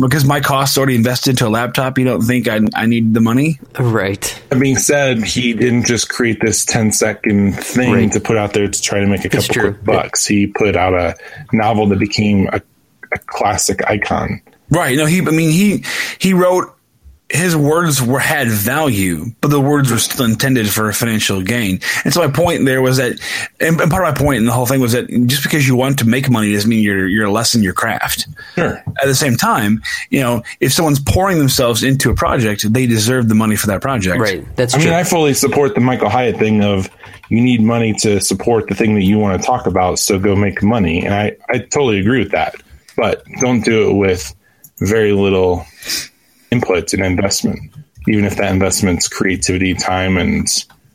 because 0.00 0.24
my 0.24 0.40
costs 0.40 0.76
already 0.78 0.94
invested 0.94 1.30
into 1.30 1.46
a 1.46 1.50
laptop. 1.50 1.98
You 1.98 2.04
don't 2.04 2.22
think 2.22 2.48
I 2.48 2.60
I 2.74 2.86
need 2.86 3.14
the 3.14 3.20
money? 3.20 3.58
right. 3.78 4.42
That 4.50 4.60
being 4.60 4.76
said, 4.76 5.22
he 5.24 5.52
didn't 5.54 5.84
just 5.86 6.08
create 6.08 6.40
this 6.40 6.64
10 6.64 6.92
second 6.92 7.52
thing 7.54 7.92
Right. 7.92 8.12
to 8.12 8.20
put 8.20 8.36
out 8.36 8.52
there 8.54 8.68
to 8.68 8.82
try 8.82 9.00
to 9.00 9.06
make 9.06 9.24
a 9.24 9.26
It's 9.36 9.46
couple 9.46 9.54
true. 9.62 9.72
quick 9.72 9.84
bucks. 9.84 10.26
He 10.26 10.46
put 10.46 10.76
out 10.76 10.94
a 10.94 11.14
novel 11.52 11.86
that 11.88 11.98
became 11.98 12.48
a, 12.52 12.60
a 13.12 13.18
classic 13.26 13.80
icon. 13.88 14.40
Right. 14.70 14.96
No, 14.96 15.06
he. 15.06 15.18
I 15.20 15.30
mean, 15.30 15.50
he 15.50 15.84
he 16.18 16.32
wrote 16.34 16.74
his 17.30 17.54
words 17.54 18.00
were 18.00 18.18
had 18.18 18.48
value, 18.48 19.26
but 19.40 19.48
the 19.48 19.60
words 19.60 19.90
were 19.90 19.98
still 19.98 20.24
intended 20.24 20.68
for 20.68 20.88
a 20.88 20.94
financial 20.94 21.42
gain. 21.42 21.80
And 22.04 22.14
so 22.14 22.26
my 22.26 22.32
point 22.32 22.64
there 22.64 22.80
was 22.80 22.96
that, 22.96 23.20
and, 23.60 23.78
and 23.80 23.90
part 23.90 24.08
of 24.08 24.14
my 24.14 24.18
point 24.18 24.38
in 24.38 24.46
the 24.46 24.52
whole 24.52 24.64
thing 24.64 24.80
was 24.80 24.92
that 24.92 25.08
just 25.26 25.42
because 25.42 25.68
you 25.68 25.76
want 25.76 25.98
to 25.98 26.06
make 26.06 26.30
money 26.30 26.52
doesn't 26.52 26.68
mean 26.68 26.82
you're 26.82 27.06
you're 27.06 27.28
less 27.28 27.54
in 27.54 27.62
your 27.62 27.74
craft. 27.74 28.26
Sure. 28.54 28.82
At 29.02 29.06
the 29.06 29.14
same 29.14 29.36
time, 29.36 29.82
you 30.08 30.20
know, 30.20 30.42
if 30.60 30.72
someone's 30.72 31.00
pouring 31.00 31.38
themselves 31.38 31.82
into 31.82 32.10
a 32.10 32.14
project, 32.14 32.72
they 32.72 32.86
deserve 32.86 33.28
the 33.28 33.34
money 33.34 33.56
for 33.56 33.66
that 33.66 33.82
project. 33.82 34.18
Right. 34.18 34.44
That's 34.56 34.74
I 34.74 34.78
true. 34.78 34.86
mean, 34.86 34.94
I 34.94 35.04
fully 35.04 35.34
support 35.34 35.74
the 35.74 35.80
Michael 35.80 36.08
Hyatt 36.08 36.38
thing 36.38 36.64
of 36.64 36.88
you 37.28 37.42
need 37.42 37.60
money 37.60 37.92
to 37.94 38.20
support 38.22 38.68
the 38.68 38.74
thing 38.74 38.94
that 38.94 39.04
you 39.04 39.18
want 39.18 39.38
to 39.38 39.46
talk 39.46 39.66
about, 39.66 39.98
so 39.98 40.18
go 40.18 40.34
make 40.34 40.62
money. 40.62 41.04
And 41.04 41.14
I, 41.14 41.36
I 41.50 41.58
totally 41.58 42.00
agree 42.00 42.20
with 42.20 42.32
that. 42.32 42.54
But 42.96 43.22
don't 43.40 43.64
do 43.64 43.90
it 43.90 43.94
with 43.94 44.34
very 44.78 45.12
little 45.12 45.66
input 46.50 46.92
and 46.92 47.04
investment, 47.04 47.58
even 48.08 48.24
if 48.24 48.36
that 48.36 48.52
investment's 48.52 49.08
creativity, 49.08 49.74
time, 49.74 50.16
and 50.16 50.48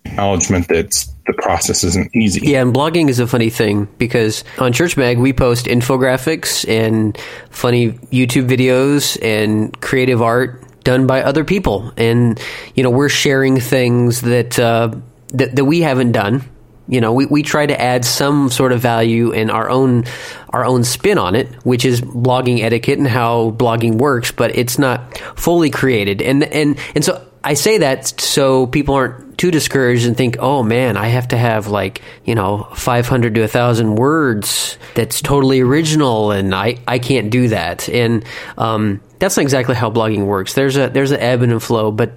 acknowledgement 0.05 0.67
that 0.67 1.05
the 1.25 1.33
process 1.33 1.83
isn't 1.83 2.13
easy. 2.15 2.41
Yeah, 2.45 2.61
and 2.61 2.73
blogging 2.73 3.09
is 3.09 3.19
a 3.19 3.27
funny 3.27 3.49
thing 3.49 3.87
because 3.97 4.43
on 4.59 4.73
Church 4.73 4.97
Mag 4.97 5.17
we 5.17 5.33
post 5.33 5.65
infographics 5.65 6.67
and 6.67 7.17
funny 7.49 7.93
YouTube 8.11 8.47
videos 8.47 9.17
and 9.21 9.79
creative 9.81 10.21
art 10.21 10.63
done 10.83 11.07
by 11.07 11.23
other 11.23 11.43
people, 11.43 11.93
and 11.97 12.39
you 12.75 12.83
know 12.83 12.89
we're 12.89 13.09
sharing 13.09 13.59
things 13.59 14.21
that 14.21 14.59
uh, 14.59 14.93
that, 15.29 15.55
that 15.55 15.65
we 15.65 15.81
haven't 15.81 16.11
done. 16.11 16.43
You 16.87 17.01
know, 17.01 17.13
we, 17.13 17.25
we 17.25 17.43
try 17.43 17.65
to 17.65 17.79
add 17.79 18.03
some 18.03 18.49
sort 18.49 18.71
of 18.71 18.81
value 18.81 19.31
in 19.31 19.49
our 19.49 19.69
own 19.69 20.05
our 20.49 20.65
own 20.65 20.83
spin 20.83 21.17
on 21.17 21.35
it, 21.35 21.47
which 21.65 21.85
is 21.85 22.01
blogging 22.01 22.61
etiquette 22.61 22.97
and 22.97 23.07
how 23.07 23.51
blogging 23.51 23.95
works, 23.95 24.31
but 24.31 24.55
it's 24.55 24.77
not 24.77 25.17
fully 25.37 25.69
created. 25.69 26.21
And 26.21 26.43
and 26.43 26.77
and 26.93 27.03
so 27.03 27.25
I 27.43 27.55
say 27.55 27.79
that 27.79 28.21
so 28.21 28.67
people 28.67 28.95
aren't 28.95 29.37
too 29.37 29.51
discouraged 29.51 30.05
and 30.05 30.15
think, 30.15 30.37
oh 30.39 30.63
man, 30.63 30.95
I 30.95 31.07
have 31.07 31.27
to 31.29 31.37
have 31.37 31.67
like, 31.67 32.01
you 32.23 32.35
know, 32.35 32.69
500 32.73 33.35
to 33.35 33.41
1,000 33.41 33.95
words 33.95 34.77
that's 34.95 35.21
totally 35.21 35.59
original 35.59 36.31
and 36.31 36.55
I, 36.55 36.77
I 36.87 36.99
can't 36.99 37.29
do 37.29 37.49
that. 37.49 37.89
And 37.89 38.23
um, 38.57 39.01
that's 39.19 39.35
not 39.35 39.43
exactly 39.43 39.75
how 39.75 39.91
blogging 39.91 40.25
works. 40.25 40.53
There's 40.53 40.77
a, 40.77 40.87
there's 40.87 41.11
an 41.11 41.19
ebb 41.19 41.41
and 41.41 41.51
a 41.51 41.59
flow, 41.59 41.91
but 41.91 42.13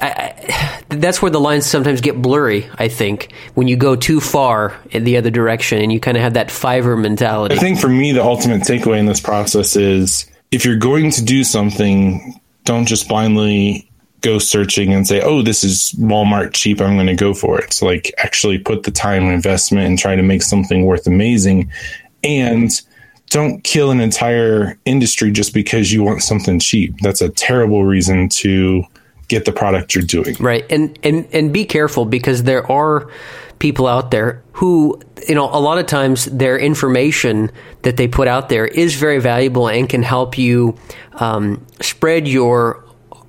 I, 0.00 0.08
I, 0.08 0.82
that's 0.88 1.20
where 1.20 1.30
the 1.30 1.40
lines 1.40 1.66
sometimes 1.66 2.00
get 2.00 2.20
blurry, 2.20 2.68
I 2.78 2.88
think, 2.88 3.32
when 3.54 3.68
you 3.68 3.76
go 3.76 3.96
too 3.96 4.20
far 4.20 4.78
in 4.90 5.04
the 5.04 5.16
other 5.16 5.30
direction 5.30 5.80
and 5.80 5.92
you 5.92 6.00
kind 6.00 6.16
of 6.16 6.22
have 6.22 6.34
that 6.34 6.48
Fiverr 6.48 7.00
mentality. 7.00 7.54
I 7.54 7.58
think 7.58 7.80
for 7.80 7.88
me, 7.88 8.12
the 8.12 8.22
ultimate 8.22 8.62
takeaway 8.62 8.98
in 8.98 9.06
this 9.06 9.20
process 9.20 9.76
is 9.76 10.30
if 10.50 10.64
you're 10.64 10.76
going 10.76 11.10
to 11.12 11.24
do 11.24 11.44
something, 11.44 12.40
don't 12.64 12.86
just 12.86 13.08
blindly 13.08 13.90
go 14.20 14.38
searching 14.38 14.92
and 14.92 15.06
say, 15.06 15.20
oh, 15.20 15.42
this 15.42 15.62
is 15.62 15.94
Walmart 15.98 16.52
cheap. 16.52 16.80
I'm 16.80 16.96
going 16.96 17.06
to 17.06 17.14
go 17.14 17.34
for 17.34 17.60
it. 17.60 17.72
So, 17.72 17.86
like, 17.86 18.12
actually 18.18 18.58
put 18.58 18.82
the 18.82 18.90
time 18.90 19.24
and 19.24 19.32
investment 19.32 19.86
and 19.86 19.98
try 19.98 20.16
to 20.16 20.22
make 20.22 20.42
something 20.42 20.84
worth 20.84 21.06
amazing. 21.06 21.70
And 22.24 22.70
don't 23.30 23.62
kill 23.62 23.90
an 23.90 24.00
entire 24.00 24.78
industry 24.84 25.30
just 25.30 25.52
because 25.52 25.92
you 25.92 26.02
want 26.02 26.22
something 26.22 26.58
cheap. 26.58 26.94
That's 27.00 27.20
a 27.20 27.28
terrible 27.28 27.84
reason 27.84 28.28
to 28.30 28.84
get 29.28 29.44
the 29.44 29.52
product 29.52 29.94
you're 29.94 30.04
doing. 30.04 30.36
Right. 30.38 30.64
And 30.70 30.98
and 31.02 31.26
and 31.32 31.52
be 31.52 31.64
careful 31.64 32.04
because 32.04 32.44
there 32.44 32.70
are 32.70 33.10
people 33.58 33.86
out 33.86 34.10
there 34.10 34.42
who 34.52 35.00
you 35.26 35.34
know 35.34 35.46
a 35.46 35.60
lot 35.60 35.78
of 35.78 35.86
times 35.86 36.26
their 36.26 36.58
information 36.58 37.50
that 37.82 37.96
they 37.96 38.06
put 38.06 38.28
out 38.28 38.48
there 38.48 38.66
is 38.66 38.94
very 38.94 39.18
valuable 39.18 39.68
and 39.68 39.88
can 39.88 40.02
help 40.02 40.36
you 40.36 40.76
um, 41.14 41.64
spread 41.80 42.28
your 42.28 42.84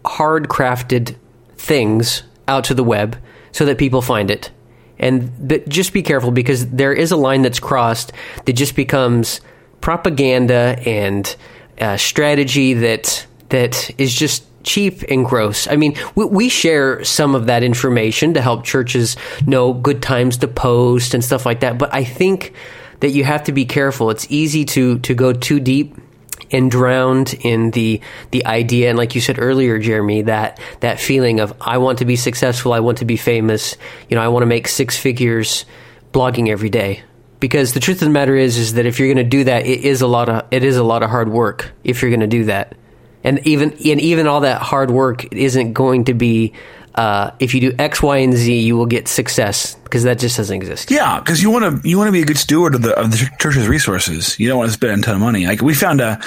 hard 0.05 0.47
crafted 0.47 1.15
things 1.55 2.23
out 2.47 2.65
to 2.65 2.73
the 2.73 2.83
web 2.83 3.17
so 3.51 3.65
that 3.65 3.77
people 3.77 4.01
find 4.01 4.29
it 4.29 4.51
and 4.99 5.31
but 5.47 5.67
just 5.67 5.93
be 5.93 6.01
careful 6.01 6.31
because 6.31 6.67
there 6.67 6.93
is 6.93 7.11
a 7.11 7.17
line 7.17 7.41
that's 7.41 7.59
crossed 7.59 8.11
that 8.45 8.53
just 8.53 8.75
becomes 8.75 9.41
propaganda 9.81 10.79
and 10.85 11.35
uh, 11.79 11.97
strategy 11.97 12.73
that 12.73 13.25
that 13.49 13.91
is 13.99 14.13
just 14.13 14.43
cheap 14.67 15.03
and 15.09 15.25
gross. 15.25 15.67
I 15.67 15.77
mean, 15.77 15.97
we, 16.13 16.25
we, 16.25 16.49
share 16.49 17.03
some 17.03 17.35
of 17.35 17.47
that 17.47 17.63
information 17.63 18.33
to 18.33 18.41
help 18.41 18.63
churches 18.63 19.15
know 19.45 19.73
good 19.73 20.01
times 20.01 20.37
to 20.37 20.47
post 20.47 21.13
and 21.13 21.23
stuff 21.23 21.45
like 21.45 21.61
that. 21.61 21.77
But 21.77 21.93
I 21.93 22.03
think 22.03 22.53
that 22.99 23.09
you 23.09 23.23
have 23.23 23.45
to 23.45 23.51
be 23.51 23.65
careful. 23.65 24.09
It's 24.09 24.27
easy 24.29 24.65
to 24.65 24.99
to 24.99 25.15
go 25.15 25.33
too 25.33 25.59
deep 25.59 25.95
and 26.51 26.69
drowned 26.71 27.33
in 27.41 27.71
the 27.71 28.01
the 28.31 28.45
idea 28.45 28.89
and 28.89 28.97
like 28.97 29.15
you 29.15 29.21
said 29.21 29.37
earlier 29.39 29.79
Jeremy 29.79 30.23
that 30.23 30.59
that 30.79 30.99
feeling 30.99 31.39
of 31.39 31.53
I 31.59 31.77
want 31.77 31.99
to 31.99 32.05
be 32.05 32.15
successful 32.15 32.71
I 32.73 32.79
want 32.79 32.99
to 32.99 33.05
be 33.05 33.17
famous 33.17 33.75
you 34.07 34.15
know 34.15 34.21
I 34.21 34.29
want 34.29 34.43
to 34.43 34.47
make 34.47 34.67
six 34.67 34.97
figures 34.97 35.65
blogging 36.13 36.47
every 36.47 36.69
day 36.69 37.03
because 37.41 37.73
the 37.73 37.81
truth 37.81 38.01
of 38.01 38.07
the 38.07 38.13
matter 38.13 38.35
is 38.35 38.57
is 38.57 38.75
that 38.75 38.85
if 38.85 38.97
you're 38.97 39.13
going 39.13 39.25
to 39.25 39.29
do 39.29 39.43
that 39.43 39.65
it 39.65 39.81
is 39.81 40.01
a 40.01 40.07
lot 40.07 40.29
of 40.29 40.45
it 40.51 40.63
is 40.63 40.77
a 40.77 40.83
lot 40.83 41.03
of 41.03 41.09
hard 41.09 41.29
work 41.29 41.73
if 41.83 42.01
you're 42.01 42.11
going 42.11 42.21
to 42.21 42.27
do 42.27 42.45
that 42.45 42.77
and 43.27 43.45
even 43.45 43.71
and 43.71 43.99
even 43.99 44.25
all 44.25 44.41
that 44.41 44.61
hard 44.61 44.89
work 44.89 45.33
isn't 45.33 45.73
going 45.73 46.05
to 46.05 46.13
be 46.13 46.53
uh, 46.95 47.31
if 47.39 47.53
you 47.53 47.61
do 47.61 47.75
X, 47.77 48.01
Y, 48.01 48.17
and 48.17 48.33
Z, 48.33 48.59
you 48.59 48.75
will 48.75 48.87
get 48.87 49.07
success 49.07 49.75
because 49.83 50.03
that 50.03 50.17
just 50.17 50.37
doesn't 50.37 50.55
exist. 50.55 50.89
Yeah, 50.89 51.19
because 51.19 51.43
you 51.43 51.51
want 51.51 51.83
to 51.83 51.87
you 51.87 51.97
want 51.97 52.07
to 52.07 52.11
be 52.11 52.21
a 52.21 52.25
good 52.25 52.37
steward 52.37 52.73
of 52.73 52.81
the 52.81 52.97
of 52.97 53.11
the 53.11 53.29
church's 53.37 53.67
resources. 53.67 54.39
You 54.39 54.47
don't 54.47 54.57
want 54.57 54.69
to 54.69 54.73
spend 54.73 55.03
a 55.03 55.05
ton 55.05 55.15
of 55.15 55.21
money. 55.21 55.45
Like 55.45 55.61
we 55.61 55.75
found 55.75 56.01
a, 56.01 56.19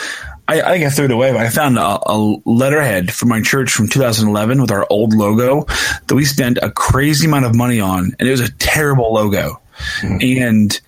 I, 0.46 0.60
I 0.60 0.72
think 0.72 0.84
I 0.84 0.90
threw 0.90 1.06
it 1.06 1.10
away, 1.10 1.32
but 1.32 1.40
I 1.40 1.48
found 1.48 1.78
a, 1.78 1.98
a 2.06 2.16
letterhead 2.44 3.12
from 3.12 3.30
my 3.30 3.40
church 3.40 3.72
from 3.72 3.88
2011 3.88 4.60
with 4.60 4.70
our 4.70 4.86
old 4.90 5.14
logo 5.14 5.64
that 6.06 6.14
we 6.14 6.24
spent 6.24 6.58
a 6.62 6.70
crazy 6.70 7.26
amount 7.26 7.46
of 7.46 7.56
money 7.56 7.80
on, 7.80 8.14
and 8.18 8.28
it 8.28 8.30
was 8.30 8.40
a 8.40 8.52
terrible 8.52 9.12
logo. 9.12 9.60
Mm-hmm. 10.02 10.42
And 10.42 10.80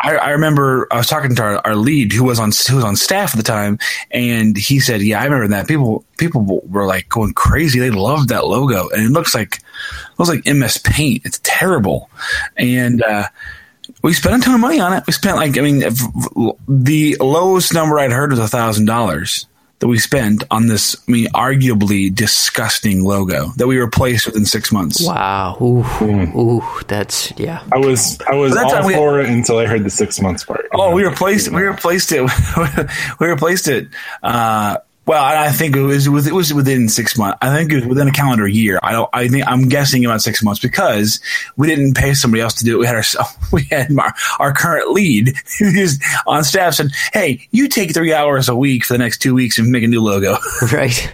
I, 0.00 0.16
I, 0.16 0.30
remember 0.30 0.86
I 0.90 0.96
was 0.96 1.06
talking 1.06 1.34
to 1.34 1.42
our, 1.42 1.66
our, 1.66 1.76
lead 1.76 2.12
who 2.12 2.24
was 2.24 2.38
on 2.38 2.52
who 2.68 2.76
was 2.76 2.84
on 2.84 2.96
staff 2.96 3.32
at 3.32 3.36
the 3.36 3.42
time, 3.42 3.78
and 4.10 4.56
he 4.56 4.80
said, 4.80 5.02
"Yeah, 5.02 5.20
I 5.20 5.24
remember 5.24 5.48
that. 5.48 5.68
People 5.68 6.04
people 6.16 6.62
were 6.66 6.86
like 6.86 7.08
going 7.08 7.34
crazy. 7.34 7.80
They 7.80 7.90
loved 7.90 8.30
that 8.30 8.46
logo, 8.46 8.88
and 8.88 9.02
it 9.02 9.10
looks 9.10 9.34
like 9.34 9.56
it 9.56 10.18
looks 10.18 10.30
like 10.30 10.46
MS 10.46 10.78
Paint. 10.78 11.22
It's 11.24 11.40
terrible." 11.42 12.10
And 12.56 13.02
uh, 13.02 13.26
we 14.02 14.12
spent 14.12 14.42
a 14.42 14.44
ton 14.44 14.54
of 14.54 14.60
money 14.60 14.80
on 14.80 14.92
it. 14.92 15.04
We 15.06 15.12
spent 15.12 15.36
like 15.36 15.58
I 15.58 15.60
mean, 15.60 15.80
the 16.68 17.16
lowest 17.20 17.74
number 17.74 17.98
I'd 17.98 18.12
heard 18.12 18.30
was 18.30 18.40
a 18.40 18.48
thousand 18.48 18.86
dollars 18.86 19.46
that 19.80 19.88
we 19.88 19.98
spent 19.98 20.44
on 20.50 20.66
this, 20.66 20.96
I 21.08 21.10
mean, 21.10 21.26
arguably 21.28 22.14
disgusting 22.14 23.02
logo 23.02 23.48
that 23.56 23.66
we 23.66 23.78
replaced 23.78 24.26
within 24.26 24.44
six 24.44 24.70
months. 24.70 25.04
Wow. 25.04 25.56
Ooh, 25.60 25.82
mm. 25.82 26.34
ooh 26.36 26.62
that's, 26.86 27.32
yeah. 27.38 27.62
I 27.72 27.78
was, 27.78 28.20
I 28.30 28.34
was 28.34 28.56
all 28.56 28.86
we, 28.86 28.94
for 28.94 29.20
it 29.20 29.28
until 29.28 29.58
I 29.58 29.66
heard 29.66 29.84
the 29.84 29.90
six 29.90 30.20
months 30.20 30.44
part. 30.44 30.68
Oh, 30.72 30.94
we 30.94 31.04
replaced, 31.04 31.50
we 31.50 31.62
replaced 31.62 32.12
it. 32.12 32.22
we 33.20 33.26
replaced 33.26 33.68
it, 33.68 33.88
uh, 34.22 34.78
well, 35.10 35.24
I 35.24 35.50
think 35.50 35.74
it 35.74 35.82
was 35.82 36.06
it 36.06 36.32
was 36.32 36.54
within 36.54 36.88
six 36.88 37.18
months. 37.18 37.36
I 37.42 37.52
think 37.52 37.72
it 37.72 37.80
was 37.80 37.86
within 37.86 38.06
a 38.06 38.12
calendar 38.12 38.46
year. 38.46 38.78
I 38.80 38.92
don't. 38.92 39.10
I 39.12 39.26
think 39.26 39.44
I'm 39.44 39.68
guessing 39.68 40.04
about 40.04 40.22
six 40.22 40.40
months 40.40 40.60
because 40.60 41.18
we 41.56 41.66
didn't 41.66 41.94
pay 41.94 42.14
somebody 42.14 42.40
else 42.42 42.54
to 42.54 42.64
do 42.64 42.76
it. 42.76 42.78
We 42.78 42.86
had 42.86 42.94
our 42.94 43.26
we 43.52 43.64
had 43.64 43.90
our, 43.98 44.14
our 44.38 44.52
current 44.52 44.92
lead 44.92 45.34
on 46.28 46.44
staff 46.44 46.74
said, 46.74 46.92
"Hey, 47.12 47.48
you 47.50 47.66
take 47.66 47.92
three 47.92 48.14
hours 48.14 48.48
a 48.48 48.54
week 48.54 48.84
for 48.84 48.94
the 48.94 48.98
next 48.98 49.18
two 49.18 49.34
weeks 49.34 49.58
and 49.58 49.72
make 49.72 49.82
a 49.82 49.88
new 49.88 50.00
logo." 50.00 50.36
Right. 50.72 51.12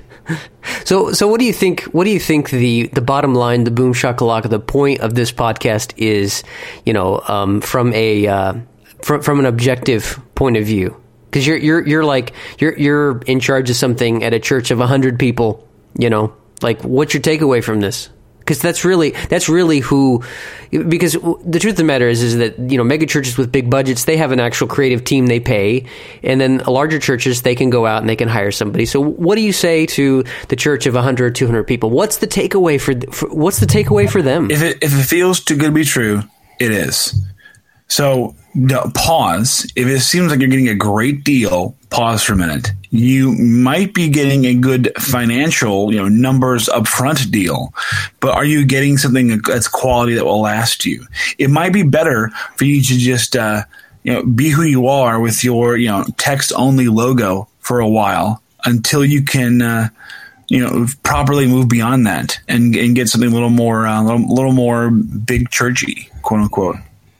So, 0.84 1.12
so 1.12 1.26
what 1.26 1.40
do 1.40 1.46
you 1.46 1.54
think? 1.54 1.84
What 1.84 2.04
do 2.04 2.10
you 2.10 2.20
think 2.20 2.50
the 2.50 2.88
the 2.88 3.00
bottom 3.00 3.34
line, 3.34 3.64
the 3.64 3.70
boom 3.70 3.94
shakalaka, 3.94 4.50
the 4.50 4.60
point 4.60 5.00
of 5.00 5.14
this 5.14 5.32
podcast 5.32 5.94
is? 5.96 6.42
You 6.84 6.92
know, 6.92 7.22
um, 7.28 7.62
from 7.62 7.94
a 7.94 8.26
uh, 8.26 8.54
from 9.00 9.22
from 9.22 9.38
an 9.38 9.46
objective 9.46 10.20
point 10.34 10.58
of 10.58 10.66
view 10.66 11.00
because 11.26 11.46
you're 11.46 11.56
you're 11.56 11.86
you're 11.86 12.04
like 12.04 12.32
you're 12.58 12.76
you're 12.78 13.18
in 13.26 13.40
charge 13.40 13.70
of 13.70 13.76
something 13.76 14.24
at 14.24 14.34
a 14.34 14.40
church 14.40 14.70
of 14.70 14.78
hundred 14.78 15.18
people. 15.18 15.66
You 15.98 16.10
know, 16.10 16.34
like 16.62 16.82
what's 16.82 17.14
your 17.14 17.22
takeaway 17.22 17.62
from 17.62 17.80
this? 17.80 18.10
Because 18.38 18.60
that's 18.60 18.84
really 18.84 19.10
that's 19.28 19.48
really 19.48 19.80
who. 19.80 20.22
Because 20.70 21.12
the 21.12 21.58
truth 21.60 21.72
of 21.72 21.76
the 21.76 21.84
matter 21.84 22.08
is 22.08 22.22
is 22.22 22.36
that 22.36 22.58
you 22.58 22.78
know 22.78 22.84
mega 22.84 23.04
churches 23.06 23.36
with 23.36 23.50
big 23.50 23.68
budgets 23.68 24.04
they 24.04 24.16
have 24.16 24.30
an 24.30 24.38
actual 24.38 24.68
creative 24.68 25.02
team 25.02 25.26
they 25.26 25.40
pay, 25.40 25.86
and 26.22 26.40
then 26.40 26.58
larger 26.58 27.00
churches 27.00 27.42
they 27.42 27.56
can 27.56 27.70
go 27.70 27.86
out 27.86 28.02
and 28.02 28.08
they 28.08 28.16
can 28.16 28.28
hire 28.28 28.52
somebody. 28.52 28.86
So 28.86 29.00
what 29.00 29.34
do 29.34 29.42
you 29.42 29.52
say 29.52 29.86
to 29.86 30.24
the 30.48 30.56
church 30.56 30.86
of 30.86 30.94
100 30.94 31.24
or 31.24 31.30
200 31.30 31.64
people? 31.64 31.90
What's 31.90 32.18
the 32.18 32.28
takeaway 32.28 32.80
for, 32.80 32.94
for 33.12 33.28
what's 33.34 33.58
the 33.58 33.66
takeaway 33.66 34.08
for 34.08 34.22
them? 34.22 34.50
If 34.50 34.62
it 34.62 34.78
if 34.80 34.96
it 34.96 35.04
feels 35.04 35.40
too 35.40 35.56
good 35.56 35.66
to 35.66 35.72
be 35.72 35.84
true, 35.84 36.22
it 36.60 36.70
is. 36.70 37.20
So 37.88 38.34
no, 38.54 38.90
pause. 38.94 39.70
If 39.76 39.86
it 39.86 40.00
seems 40.00 40.30
like 40.30 40.40
you're 40.40 40.48
getting 40.48 40.68
a 40.68 40.74
great 40.74 41.24
deal, 41.24 41.76
pause 41.90 42.22
for 42.22 42.32
a 42.32 42.36
minute. 42.36 42.72
You 42.90 43.32
might 43.32 43.92
be 43.92 44.08
getting 44.08 44.46
a 44.46 44.54
good 44.54 44.92
financial, 44.98 45.92
you 45.92 45.98
know, 45.98 46.08
numbers 46.08 46.68
upfront 46.68 47.30
deal, 47.30 47.74
but 48.20 48.34
are 48.34 48.46
you 48.46 48.64
getting 48.64 48.96
something 48.96 49.40
that's 49.46 49.68
quality 49.68 50.14
that 50.14 50.24
will 50.24 50.40
last 50.40 50.86
you? 50.86 51.06
It 51.36 51.50
might 51.50 51.74
be 51.74 51.82
better 51.82 52.30
for 52.56 52.64
you 52.64 52.80
to 52.80 52.98
just, 52.98 53.36
uh, 53.36 53.64
you 54.04 54.14
know, 54.14 54.22
be 54.24 54.48
who 54.48 54.62
you 54.62 54.86
are 54.86 55.20
with 55.20 55.44
your, 55.44 55.76
you 55.76 55.88
know, 55.88 56.04
text 56.16 56.52
only 56.56 56.88
logo 56.88 57.48
for 57.60 57.80
a 57.80 57.88
while 57.88 58.42
until 58.64 59.04
you 59.04 59.22
can, 59.22 59.60
uh, 59.60 59.88
you 60.48 60.60
know, 60.60 60.86
properly 61.02 61.46
move 61.46 61.68
beyond 61.68 62.06
that 62.06 62.38
and, 62.48 62.74
and 62.74 62.94
get 62.94 63.08
something 63.08 63.30
a 63.30 63.34
little 63.34 63.50
more, 63.50 63.84
a 63.84 63.90
uh, 63.90 64.02
little, 64.02 64.34
little 64.34 64.52
more 64.52 64.90
big 64.90 65.50
churchy, 65.50 66.08
quote 66.22 66.40
unquote. 66.40 66.76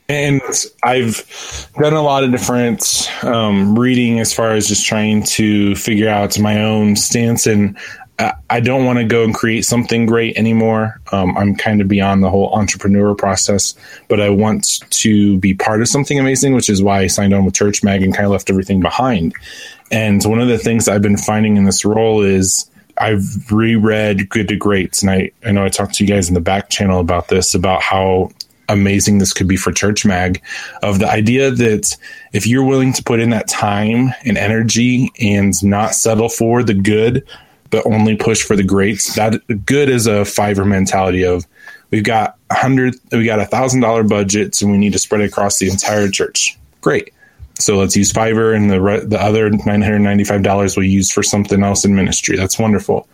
And 0.09 0.41
I've 0.83 1.69
done 1.77 1.93
a 1.93 2.01
lot 2.01 2.23
of 2.23 2.31
different 2.31 3.09
um, 3.23 3.77
reading 3.77 4.19
as 4.19 4.33
far 4.33 4.51
as 4.51 4.67
just 4.67 4.85
trying 4.85 5.23
to 5.23 5.75
figure 5.75 6.07
out 6.07 6.39
my 6.39 6.63
own 6.63 6.95
stance. 6.95 7.45
And 7.45 7.77
I 8.49 8.61
don't 8.61 8.85
want 8.85 8.97
to 8.97 9.05
go 9.05 9.23
and 9.23 9.33
create 9.33 9.63
something 9.63 10.07
great 10.07 10.37
anymore. 10.37 10.99
Um, 11.11 11.37
I'm 11.37 11.55
kind 11.55 11.81
of 11.81 11.87
beyond 11.87 12.23
the 12.23 12.31
whole 12.31 12.51
entrepreneur 12.55 13.13
process, 13.13 13.75
but 14.07 14.19
I 14.19 14.29
want 14.29 14.79
to 14.89 15.37
be 15.37 15.53
part 15.53 15.81
of 15.81 15.87
something 15.87 16.17
amazing, 16.17 16.53
which 16.53 16.69
is 16.69 16.81
why 16.81 17.01
I 17.01 17.07
signed 17.07 17.33
on 17.33 17.45
with 17.45 17.53
Church 17.53 17.83
Mag 17.83 18.01
and 18.01 18.15
kind 18.15 18.25
of 18.25 18.31
left 18.31 18.49
everything 18.49 18.79
behind. 18.79 19.35
And 19.91 20.23
one 20.23 20.39
of 20.39 20.47
the 20.47 20.57
things 20.57 20.87
I've 20.87 21.03
been 21.03 21.17
finding 21.17 21.57
in 21.57 21.65
this 21.65 21.85
role 21.85 22.23
is 22.23 22.67
I've 22.97 23.51
reread 23.51 24.29
Good 24.29 24.47
to 24.47 24.55
Greats, 24.55 25.03
and 25.03 25.11
I, 25.11 25.31
I 25.45 25.51
know 25.51 25.63
I 25.63 25.69
talked 25.69 25.93
to 25.95 26.03
you 26.03 26.09
guys 26.09 26.27
in 26.27 26.33
the 26.33 26.41
back 26.41 26.69
channel 26.69 26.99
about 26.99 27.27
this, 27.27 27.53
about 27.53 27.83
how 27.83 28.31
amazing 28.69 29.17
this 29.17 29.33
could 29.33 29.47
be 29.47 29.57
for 29.57 29.71
Church 29.71 30.05
Mag 30.05 30.41
of 30.83 30.99
the 30.99 31.09
idea 31.09 31.51
that 31.51 31.95
if 32.33 32.45
you're 32.45 32.63
willing 32.63 32.93
to 32.93 33.03
put 33.03 33.19
in 33.19 33.29
that 33.31 33.47
time 33.47 34.09
and 34.25 34.37
energy 34.37 35.11
and 35.19 35.53
not 35.63 35.95
settle 35.95 36.29
for 36.29 36.63
the 36.63 36.73
good, 36.73 37.25
but 37.69 37.85
only 37.85 38.15
push 38.15 38.43
for 38.43 38.55
the 38.55 38.63
greats, 38.63 39.15
that 39.15 39.41
good 39.65 39.89
is 39.89 40.07
a 40.07 40.21
Fiverr 40.21 40.67
mentality 40.67 41.23
of 41.23 41.45
we've 41.91 42.03
got 42.03 42.37
a 42.49 42.55
hundred, 42.55 42.95
we 43.11 43.25
got 43.25 43.39
a 43.39 43.45
thousand 43.45 43.81
dollar 43.81 44.03
budgets 44.03 44.61
and 44.61 44.71
we 44.71 44.77
need 44.77 44.93
to 44.93 44.99
spread 44.99 45.21
it 45.21 45.25
across 45.25 45.59
the 45.59 45.69
entire 45.69 46.09
church. 46.09 46.57
Great. 46.81 47.13
So 47.59 47.77
let's 47.77 47.95
use 47.95 48.13
Fiverr, 48.13 48.55
and 48.55 48.69
the 48.69 49.07
the 49.07 49.19
other 49.19 49.49
nine 49.49 49.81
hundred 49.81 49.99
ninety 49.99 50.23
five 50.23 50.43
dollars 50.43 50.77
we 50.77 50.87
use 50.87 51.11
for 51.11 51.23
something 51.23 51.63
else 51.63 51.83
in 51.85 51.95
ministry. 51.95 52.37
That's 52.37 52.59
wonderful. 52.59 53.07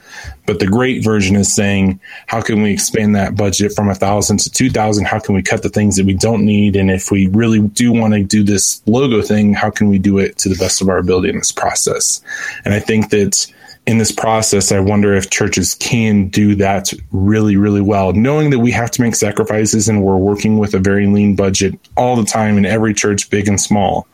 But 0.45 0.59
the 0.59 0.67
great 0.67 1.03
version 1.03 1.37
is 1.37 1.53
saying, 1.53 1.99
how 2.27 2.41
can 2.41 2.61
we 2.61 2.73
expand 2.73 3.15
that 3.15 3.37
budget 3.37 3.73
from 3.73 3.89
a 3.89 3.95
thousand 3.95 4.39
to 4.39 4.49
two 4.49 4.69
thousand? 4.69 5.05
How 5.05 5.19
can 5.19 5.33
we 5.33 5.41
cut 5.41 5.63
the 5.63 5.69
things 5.69 5.95
that 5.95 6.05
we 6.05 6.13
don't 6.13 6.45
need? 6.45 6.75
And 6.75 6.91
if 6.91 7.09
we 7.09 7.27
really 7.27 7.59
do 7.59 7.93
want 7.93 8.13
to 8.15 8.23
do 8.23 8.43
this 8.43 8.81
logo 8.85 9.21
thing, 9.21 9.53
how 9.53 9.69
can 9.69 9.87
we 9.87 9.97
do 9.97 10.17
it 10.17 10.37
to 10.39 10.49
the 10.49 10.55
best 10.55 10.81
of 10.81 10.89
our 10.89 10.97
ability 10.97 11.29
in 11.29 11.37
this 11.37 11.51
process? 11.53 12.21
And 12.65 12.73
I 12.73 12.79
think 12.79 13.11
that 13.11 13.47
in 13.85 13.97
this 13.97 14.11
process, 14.11 14.71
I 14.71 14.79
wonder 14.79 15.13
if 15.13 15.29
churches 15.29 15.75
can 15.75 16.27
do 16.29 16.55
that 16.55 16.93
really, 17.11 17.55
really 17.57 17.81
well, 17.81 18.13
knowing 18.13 18.49
that 18.49 18.59
we 18.59 18.71
have 18.71 18.91
to 18.91 19.01
make 19.01 19.15
sacrifices 19.15 19.89
and 19.89 20.03
we're 20.03 20.17
working 20.17 20.57
with 20.57 20.73
a 20.73 20.79
very 20.79 21.07
lean 21.07 21.35
budget 21.35 21.77
all 21.97 22.15
the 22.15 22.25
time 22.25 22.57
in 22.57 22.65
every 22.65 22.93
church, 22.93 23.29
big 23.29 23.47
and 23.47 23.59
small 23.59 24.07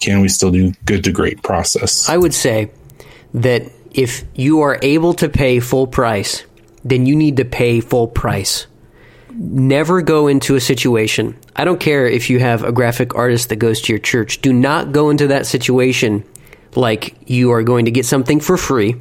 can 0.00 0.20
we 0.20 0.28
still 0.28 0.50
do 0.50 0.72
good 0.84 1.04
to 1.04 1.12
great 1.12 1.42
process? 1.42 2.08
I 2.08 2.16
would 2.16 2.34
say 2.34 2.70
that 3.34 3.62
if 3.92 4.24
you 4.34 4.60
are 4.60 4.78
able 4.82 5.14
to 5.14 5.28
pay 5.28 5.60
full 5.60 5.86
price, 5.86 6.44
then 6.84 7.06
you 7.06 7.16
need 7.16 7.36
to 7.38 7.44
pay 7.44 7.80
full 7.80 8.06
price. 8.06 8.66
Never 9.30 10.02
go 10.02 10.26
into 10.26 10.56
a 10.56 10.60
situation. 10.60 11.38
I 11.54 11.64
don't 11.64 11.80
care 11.80 12.06
if 12.06 12.30
you 12.30 12.40
have 12.40 12.64
a 12.64 12.72
graphic 12.72 13.14
artist 13.14 13.48
that 13.48 13.56
goes 13.56 13.80
to 13.82 13.92
your 13.92 14.00
church. 14.00 14.40
Do 14.40 14.52
not 14.52 14.92
go 14.92 15.10
into 15.10 15.28
that 15.28 15.46
situation 15.46 16.24
like 16.74 17.16
you 17.28 17.52
are 17.52 17.62
going 17.62 17.84
to 17.84 17.90
get 17.90 18.06
something 18.06 18.40
for 18.40 18.56
free. 18.56 18.96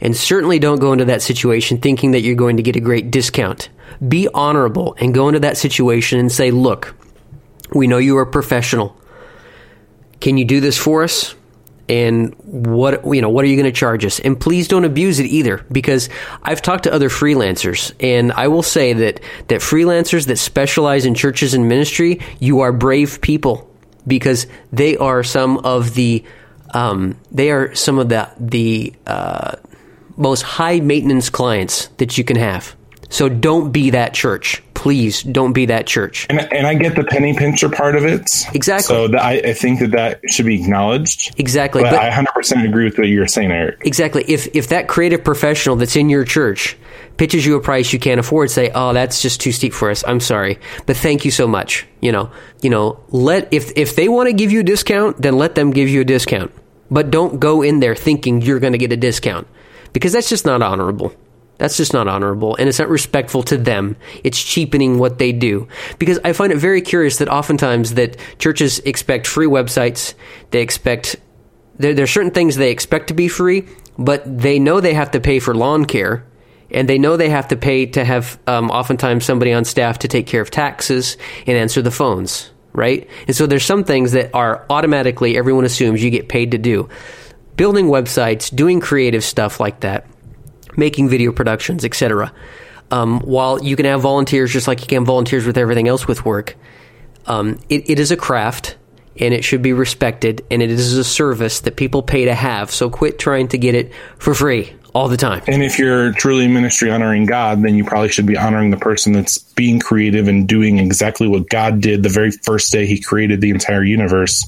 And 0.00 0.16
certainly 0.16 0.58
don't 0.58 0.80
go 0.80 0.92
into 0.92 1.04
that 1.06 1.22
situation 1.22 1.78
thinking 1.78 2.10
that 2.10 2.20
you're 2.20 2.34
going 2.34 2.56
to 2.56 2.62
get 2.62 2.76
a 2.76 2.80
great 2.80 3.10
discount. 3.10 3.68
Be 4.06 4.28
honorable 4.34 4.96
and 4.98 5.14
go 5.14 5.28
into 5.28 5.40
that 5.40 5.56
situation 5.56 6.18
and 6.18 6.30
say, 6.30 6.50
look, 6.50 6.94
we 7.72 7.86
know 7.86 7.98
you 7.98 8.18
are 8.18 8.26
professional. 8.26 8.96
Can 10.22 10.38
you 10.38 10.44
do 10.44 10.60
this 10.60 10.78
for 10.78 11.02
us? 11.02 11.34
and 11.88 12.34
what 12.44 13.04
you 13.04 13.20
know 13.20 13.28
what 13.28 13.44
are 13.44 13.48
you 13.48 13.56
going 13.56 13.70
to 13.70 13.78
charge 13.78 14.04
us 14.04 14.20
and 14.20 14.38
please 14.38 14.68
don't 14.68 14.84
abuse 14.84 15.18
it 15.18 15.26
either 15.26 15.66
because 15.72 16.08
i've 16.44 16.62
talked 16.62 16.84
to 16.84 16.92
other 16.92 17.08
freelancers 17.08 17.92
and 17.98 18.30
i 18.32 18.46
will 18.46 18.62
say 18.62 18.92
that 18.92 19.20
that 19.48 19.60
freelancers 19.60 20.28
that 20.28 20.36
specialize 20.36 21.04
in 21.04 21.14
churches 21.14 21.54
and 21.54 21.68
ministry 21.68 22.20
you 22.38 22.60
are 22.60 22.72
brave 22.72 23.20
people 23.20 23.68
because 24.06 24.46
they 24.72 24.96
are 24.96 25.24
some 25.24 25.58
of 25.58 25.94
the 25.94 26.24
um, 26.72 27.18
they 27.30 27.50
are 27.50 27.74
some 27.74 27.98
of 27.98 28.08
the 28.08 28.30
the 28.38 28.94
uh, 29.06 29.56
most 30.16 30.42
high 30.42 30.80
maintenance 30.80 31.28
clients 31.30 31.88
that 31.98 32.16
you 32.16 32.24
can 32.24 32.36
have 32.36 32.76
so 33.12 33.28
don't 33.28 33.72
be 33.72 33.90
that 33.90 34.14
church. 34.14 34.62
Please 34.72 35.22
don't 35.22 35.52
be 35.52 35.66
that 35.66 35.86
church. 35.86 36.26
And, 36.30 36.40
and 36.50 36.66
I 36.66 36.74
get 36.74 36.96
the 36.96 37.04
penny 37.04 37.34
pincher 37.34 37.68
part 37.68 37.94
of 37.94 38.06
it. 38.06 38.22
Exactly. 38.54 38.86
So 38.86 39.06
the, 39.06 39.22
I, 39.22 39.32
I, 39.32 39.52
think 39.52 39.80
that 39.80 39.90
that 39.90 40.20
should 40.28 40.46
be 40.46 40.60
acknowledged. 40.60 41.38
Exactly. 41.38 41.82
But, 41.82 41.90
but 41.90 42.00
I 42.00 42.10
100% 42.10 42.66
agree 42.66 42.86
with 42.86 42.96
what 42.96 43.08
you're 43.08 43.28
saying, 43.28 43.52
Eric. 43.52 43.82
Exactly. 43.84 44.24
If 44.26 44.56
if 44.56 44.68
that 44.68 44.88
creative 44.88 45.22
professional 45.22 45.76
that's 45.76 45.94
in 45.94 46.08
your 46.08 46.24
church 46.24 46.76
pitches 47.18 47.44
you 47.44 47.54
a 47.54 47.60
price 47.60 47.92
you 47.92 47.98
can't 47.98 48.18
afford, 48.18 48.50
say, 48.50 48.70
"Oh, 48.74 48.94
that's 48.94 49.20
just 49.20 49.42
too 49.42 49.52
steep 49.52 49.74
for 49.74 49.90
us. 49.90 50.02
I'm 50.06 50.18
sorry, 50.18 50.58
but 50.86 50.96
thank 50.96 51.26
you 51.26 51.30
so 51.30 51.46
much." 51.46 51.86
You 52.00 52.12
know, 52.12 52.30
you 52.62 52.70
know, 52.70 52.98
let 53.10 53.52
if 53.52 53.76
if 53.76 53.94
they 53.94 54.08
want 54.08 54.28
to 54.28 54.32
give 54.32 54.50
you 54.50 54.60
a 54.60 54.64
discount, 54.64 55.20
then 55.20 55.36
let 55.36 55.54
them 55.54 55.70
give 55.70 55.90
you 55.90 56.00
a 56.00 56.04
discount. 56.04 56.50
But 56.90 57.10
don't 57.10 57.38
go 57.38 57.60
in 57.60 57.80
there 57.80 57.94
thinking 57.94 58.40
you're 58.40 58.58
going 58.58 58.72
to 58.72 58.78
get 58.78 58.90
a 58.90 58.96
discount 58.96 59.46
because 59.92 60.12
that's 60.12 60.30
just 60.30 60.46
not 60.46 60.62
honorable. 60.62 61.14
That's 61.62 61.76
just 61.76 61.92
not 61.92 62.08
honorable 62.08 62.56
and 62.56 62.68
it's 62.68 62.80
not 62.80 62.88
respectful 62.88 63.44
to 63.44 63.56
them. 63.56 63.94
It's 64.24 64.42
cheapening 64.42 64.98
what 64.98 65.20
they 65.20 65.30
do. 65.30 65.68
Because 65.96 66.18
I 66.24 66.32
find 66.32 66.52
it 66.52 66.58
very 66.58 66.82
curious 66.82 67.18
that 67.18 67.28
oftentimes 67.28 67.94
that 67.94 68.16
churches 68.40 68.80
expect 68.80 69.28
free 69.28 69.46
websites, 69.46 70.14
they 70.50 70.60
expect 70.60 71.14
there, 71.76 71.94
there 71.94 72.02
are 72.02 72.08
certain 72.08 72.32
things 72.32 72.56
they 72.56 72.72
expect 72.72 73.06
to 73.06 73.14
be 73.14 73.28
free, 73.28 73.68
but 73.96 74.24
they 74.26 74.58
know 74.58 74.80
they 74.80 74.92
have 74.94 75.12
to 75.12 75.20
pay 75.20 75.38
for 75.38 75.54
lawn 75.54 75.84
care 75.84 76.26
and 76.72 76.88
they 76.88 76.98
know 76.98 77.16
they 77.16 77.30
have 77.30 77.46
to 77.46 77.56
pay 77.56 77.86
to 77.86 78.04
have 78.04 78.40
um, 78.48 78.68
oftentimes 78.68 79.24
somebody 79.24 79.52
on 79.52 79.64
staff 79.64 80.00
to 80.00 80.08
take 80.08 80.26
care 80.26 80.42
of 80.42 80.50
taxes 80.50 81.16
and 81.46 81.56
answer 81.56 81.80
the 81.80 81.92
phones, 81.92 82.50
right? 82.72 83.08
And 83.28 83.36
so 83.36 83.46
there's 83.46 83.64
some 83.64 83.84
things 83.84 84.10
that 84.12 84.34
are 84.34 84.66
automatically 84.68 85.36
everyone 85.36 85.64
assumes 85.64 86.02
you 86.02 86.10
get 86.10 86.28
paid 86.28 86.50
to 86.50 86.58
do. 86.58 86.88
Building 87.54 87.86
websites, 87.86 88.52
doing 88.52 88.80
creative 88.80 89.22
stuff 89.22 89.60
like 89.60 89.78
that 89.80 90.08
making 90.76 91.08
video 91.08 91.32
productions, 91.32 91.84
etc. 91.84 92.32
Um, 92.90 93.20
while 93.20 93.62
you 93.62 93.76
can 93.76 93.86
have 93.86 94.00
volunteers 94.00 94.52
just 94.52 94.68
like 94.68 94.80
you 94.80 94.86
can 94.86 95.04
volunteers 95.04 95.46
with 95.46 95.56
everything 95.56 95.88
else 95.88 96.06
with 96.06 96.24
work, 96.24 96.56
um, 97.26 97.58
it, 97.68 97.88
it 97.88 97.98
is 97.98 98.10
a 98.10 98.16
craft 98.16 98.76
and 99.18 99.34
it 99.34 99.44
should 99.44 99.62
be 99.62 99.72
respected 99.72 100.44
and 100.50 100.62
it 100.62 100.70
is 100.70 100.96
a 100.96 101.04
service 101.04 101.60
that 101.60 101.76
people 101.76 102.02
pay 102.02 102.26
to 102.26 102.34
have. 102.34 102.70
So 102.70 102.90
quit 102.90 103.18
trying 103.18 103.48
to 103.48 103.58
get 103.58 103.74
it 103.74 103.92
for 104.18 104.34
free 104.34 104.74
all 104.94 105.08
the 105.08 105.16
time. 105.16 105.42
And 105.46 105.62
if 105.62 105.78
you're 105.78 106.12
truly 106.12 106.48
ministry 106.48 106.90
honoring 106.90 107.26
God, 107.26 107.62
then 107.62 107.74
you 107.74 107.84
probably 107.84 108.08
should 108.08 108.26
be 108.26 108.36
honoring 108.36 108.70
the 108.70 108.76
person 108.76 109.12
that's 109.12 109.38
being 109.38 109.80
creative 109.80 110.28
and 110.28 110.46
doing 110.46 110.78
exactly 110.78 111.28
what 111.28 111.48
God 111.48 111.80
did 111.80 112.02
the 112.02 112.08
very 112.08 112.30
first 112.30 112.72
day 112.72 112.86
he 112.86 113.00
created 113.00 113.40
the 113.40 113.50
entire 113.50 113.84
universe. 113.84 114.46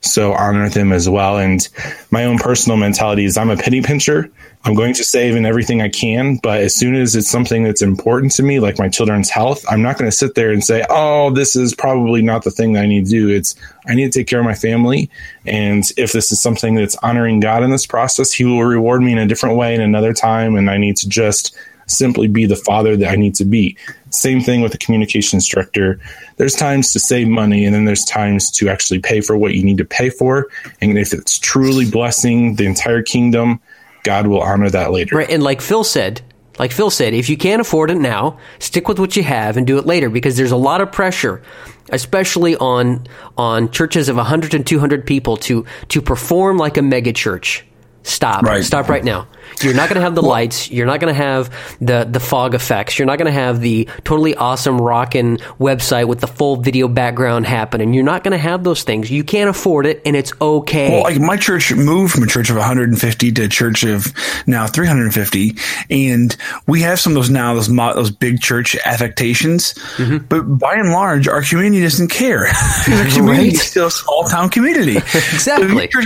So 0.00 0.32
honor 0.32 0.68
them 0.68 0.92
as 0.92 1.08
well. 1.08 1.38
And 1.38 1.66
my 2.10 2.24
own 2.24 2.38
personal 2.38 2.76
mentality 2.76 3.24
is 3.24 3.36
I'm 3.36 3.50
a 3.50 3.56
penny 3.56 3.82
pincher 3.82 4.30
I'm 4.66 4.74
going 4.74 4.94
to 4.94 5.04
save 5.04 5.36
in 5.36 5.46
everything 5.46 5.80
I 5.80 5.88
can, 5.88 6.38
but 6.38 6.60
as 6.60 6.74
soon 6.74 6.96
as 6.96 7.14
it's 7.14 7.30
something 7.30 7.62
that's 7.62 7.82
important 7.82 8.32
to 8.32 8.42
me, 8.42 8.58
like 8.58 8.80
my 8.80 8.88
children's 8.88 9.30
health, 9.30 9.64
I'm 9.68 9.80
not 9.80 9.96
going 9.96 10.10
to 10.10 10.16
sit 10.16 10.34
there 10.34 10.50
and 10.50 10.64
say, 10.64 10.84
"Oh, 10.90 11.30
this 11.30 11.54
is 11.54 11.72
probably 11.72 12.20
not 12.20 12.42
the 12.42 12.50
thing 12.50 12.72
that 12.72 12.82
I 12.82 12.86
need 12.86 13.04
to 13.04 13.10
do." 13.10 13.28
It's 13.28 13.54
I 13.86 13.94
need 13.94 14.12
to 14.12 14.18
take 14.18 14.26
care 14.26 14.40
of 14.40 14.44
my 14.44 14.56
family, 14.56 15.08
and 15.46 15.84
if 15.96 16.10
this 16.10 16.32
is 16.32 16.42
something 16.42 16.74
that's 16.74 16.96
honoring 16.96 17.38
God 17.38 17.62
in 17.62 17.70
this 17.70 17.86
process, 17.86 18.32
He 18.32 18.44
will 18.44 18.64
reward 18.64 19.02
me 19.02 19.12
in 19.12 19.18
a 19.18 19.26
different 19.26 19.56
way 19.56 19.72
in 19.72 19.80
another 19.80 20.12
time, 20.12 20.56
and 20.56 20.68
I 20.68 20.78
need 20.78 20.96
to 20.96 21.08
just 21.08 21.56
simply 21.86 22.26
be 22.26 22.44
the 22.44 22.56
father 22.56 22.96
that 22.96 23.08
I 23.08 23.14
need 23.14 23.36
to 23.36 23.44
be. 23.44 23.76
Same 24.10 24.40
thing 24.40 24.62
with 24.62 24.74
a 24.74 24.78
communications 24.78 25.46
director. 25.46 26.00
There's 26.38 26.56
times 26.56 26.92
to 26.92 26.98
save 26.98 27.28
money, 27.28 27.64
and 27.64 27.72
then 27.72 27.84
there's 27.84 28.04
times 28.04 28.50
to 28.52 28.68
actually 28.68 28.98
pay 28.98 29.20
for 29.20 29.36
what 29.36 29.54
you 29.54 29.62
need 29.62 29.78
to 29.78 29.84
pay 29.84 30.10
for, 30.10 30.48
and 30.80 30.98
if 30.98 31.12
it's 31.12 31.38
truly 31.38 31.88
blessing 31.88 32.56
the 32.56 32.66
entire 32.66 33.02
kingdom 33.02 33.60
God 34.06 34.28
will 34.28 34.40
honor 34.40 34.70
that 34.70 34.92
later. 34.92 35.16
Right. 35.16 35.28
And 35.28 35.42
like 35.42 35.60
Phil 35.60 35.82
said, 35.82 36.22
like 36.60 36.70
Phil 36.70 36.90
said, 36.90 37.12
if 37.12 37.28
you 37.28 37.36
can't 37.36 37.60
afford 37.60 37.90
it 37.90 37.96
now, 37.96 38.38
stick 38.60 38.86
with 38.86 39.00
what 39.00 39.16
you 39.16 39.24
have 39.24 39.56
and 39.56 39.66
do 39.66 39.78
it 39.78 39.84
later 39.84 40.08
because 40.08 40.36
there's 40.36 40.52
a 40.52 40.56
lot 40.56 40.80
of 40.80 40.92
pressure, 40.92 41.42
especially 41.90 42.56
on 42.56 43.08
on 43.36 43.70
churches 43.72 44.08
of 44.08 44.16
100 44.16 44.54
and 44.54 44.64
200 44.64 45.04
people 45.04 45.36
to 45.38 45.66
to 45.88 46.00
perform 46.00 46.56
like 46.56 46.76
a 46.76 46.82
mega 46.82 47.12
church. 47.12 47.66
Stop. 48.06 48.42
Right. 48.42 48.62
Stop 48.62 48.88
right 48.88 49.02
now. 49.02 49.26
You're 49.62 49.74
not 49.74 49.88
going 49.88 49.96
to 49.96 50.02
have 50.02 50.14
the 50.14 50.22
well, 50.22 50.30
lights. 50.30 50.70
You're 50.70 50.86
not 50.86 51.00
going 51.00 51.12
to 51.12 51.20
have 51.20 51.50
the 51.80 52.04
the 52.04 52.20
fog 52.20 52.54
effects. 52.54 52.98
You're 52.98 53.06
not 53.06 53.18
going 53.18 53.26
to 53.26 53.32
have 53.32 53.60
the 53.60 53.88
totally 54.04 54.34
awesome 54.34 54.80
rockin' 54.80 55.38
website 55.58 56.06
with 56.06 56.20
the 56.20 56.26
full 56.26 56.56
video 56.56 56.88
background 56.88 57.46
happening. 57.46 57.94
You're 57.94 58.04
not 58.04 58.22
going 58.22 58.32
to 58.32 58.38
have 58.38 58.64
those 58.64 58.82
things. 58.82 59.10
You 59.10 59.24
can't 59.24 59.50
afford 59.50 59.86
it, 59.86 60.02
and 60.04 60.14
it's 60.14 60.32
okay. 60.40 60.90
Well, 60.90 61.02
like 61.02 61.18
my 61.18 61.36
church 61.36 61.72
moved 61.72 62.12
from 62.12 62.22
a 62.22 62.26
church 62.26 62.50
of 62.50 62.56
150 62.56 63.32
to 63.32 63.42
a 63.42 63.48
church 63.48 63.82
of 63.82 64.12
now 64.46 64.66
350, 64.66 65.56
and 65.90 66.36
we 66.66 66.82
have 66.82 67.00
some 67.00 67.12
of 67.12 67.16
those 67.16 67.30
now 67.30 67.54
those 67.54 67.68
those 67.68 68.10
big 68.10 68.40
church 68.40 68.76
affectations. 68.84 69.74
Mm-hmm. 69.96 70.26
But 70.26 70.42
by 70.42 70.74
and 70.74 70.90
large, 70.90 71.28
our 71.28 71.42
community 71.42 71.82
doesn't 71.82 72.08
care. 72.08 72.46
our 72.88 73.04
community 73.06 73.26
right. 73.26 73.52
is 73.52 73.62
still 73.62 73.86
a 73.86 73.90
small 73.90 74.24
town 74.24 74.50
community. 74.50 74.96
exactly. 74.96 75.90
So 75.90 76.00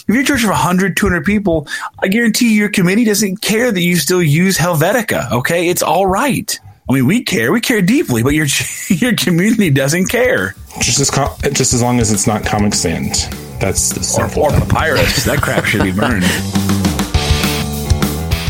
if 0.00 0.04
you're 0.08 0.20
a 0.22 0.24
church 0.24 0.42
of 0.44 0.50
100, 0.50 0.96
200 0.96 1.24
people, 1.24 1.68
I 1.98 2.08
guarantee 2.08 2.54
your 2.54 2.68
committee 2.68 3.04
doesn't 3.04 3.40
care 3.40 3.70
that 3.72 3.80
you 3.80 3.96
still 3.96 4.22
use 4.22 4.56
Helvetica. 4.58 5.30
Okay, 5.32 5.68
it's 5.68 5.82
all 5.82 6.06
right. 6.06 6.58
I 6.88 6.92
mean, 6.92 7.06
we 7.06 7.22
care, 7.24 7.50
we 7.52 7.60
care 7.60 7.80
deeply, 7.80 8.22
but 8.22 8.34
your 8.34 8.46
your 8.88 9.14
community 9.14 9.70
doesn't 9.70 10.06
care. 10.08 10.54
Just 10.80 11.00
as 11.00 11.10
com- 11.10 11.34
just 11.52 11.72
as 11.72 11.82
long 11.82 12.00
as 12.00 12.12
it's 12.12 12.26
not 12.26 12.44
Comic 12.44 12.74
Sans. 12.74 13.28
That's 13.58 13.90
the 13.90 14.00
Or, 14.00 14.02
simple. 14.28 14.42
or 14.42 14.50
thing. 14.50 14.60
papyrus. 14.62 15.24
that 15.24 15.40
crap 15.40 15.64
should 15.64 15.82
be 15.82 15.92
burned. 15.92 16.24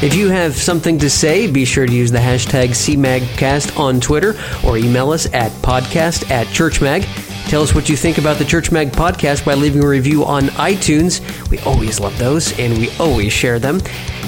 If 0.02 0.14
you 0.16 0.28
have 0.28 0.54
something 0.54 0.98
to 0.98 1.08
say, 1.08 1.50
be 1.50 1.64
sure 1.64 1.86
to 1.86 1.92
use 1.92 2.10
the 2.10 2.18
hashtag 2.18 2.70
CMAGcast 2.70 3.78
on 3.78 4.00
Twitter 4.00 4.34
or 4.62 4.76
email 4.76 5.12
us 5.12 5.24
at 5.32 5.50
podcast 5.62 6.30
at 6.30 6.46
ChurchMag. 6.48 7.04
Tell 7.54 7.62
us 7.62 7.72
what 7.72 7.88
you 7.88 7.96
think 7.96 8.18
about 8.18 8.38
the 8.38 8.44
Church 8.44 8.72
Mag 8.72 8.90
podcast 8.90 9.44
by 9.44 9.54
leaving 9.54 9.84
a 9.84 9.86
review 9.86 10.24
on 10.24 10.46
iTunes. 10.56 11.20
We 11.50 11.60
always 11.60 12.00
love 12.00 12.18
those 12.18 12.58
and 12.58 12.76
we 12.78 12.90
always 12.98 13.32
share 13.32 13.60
them. 13.60 13.80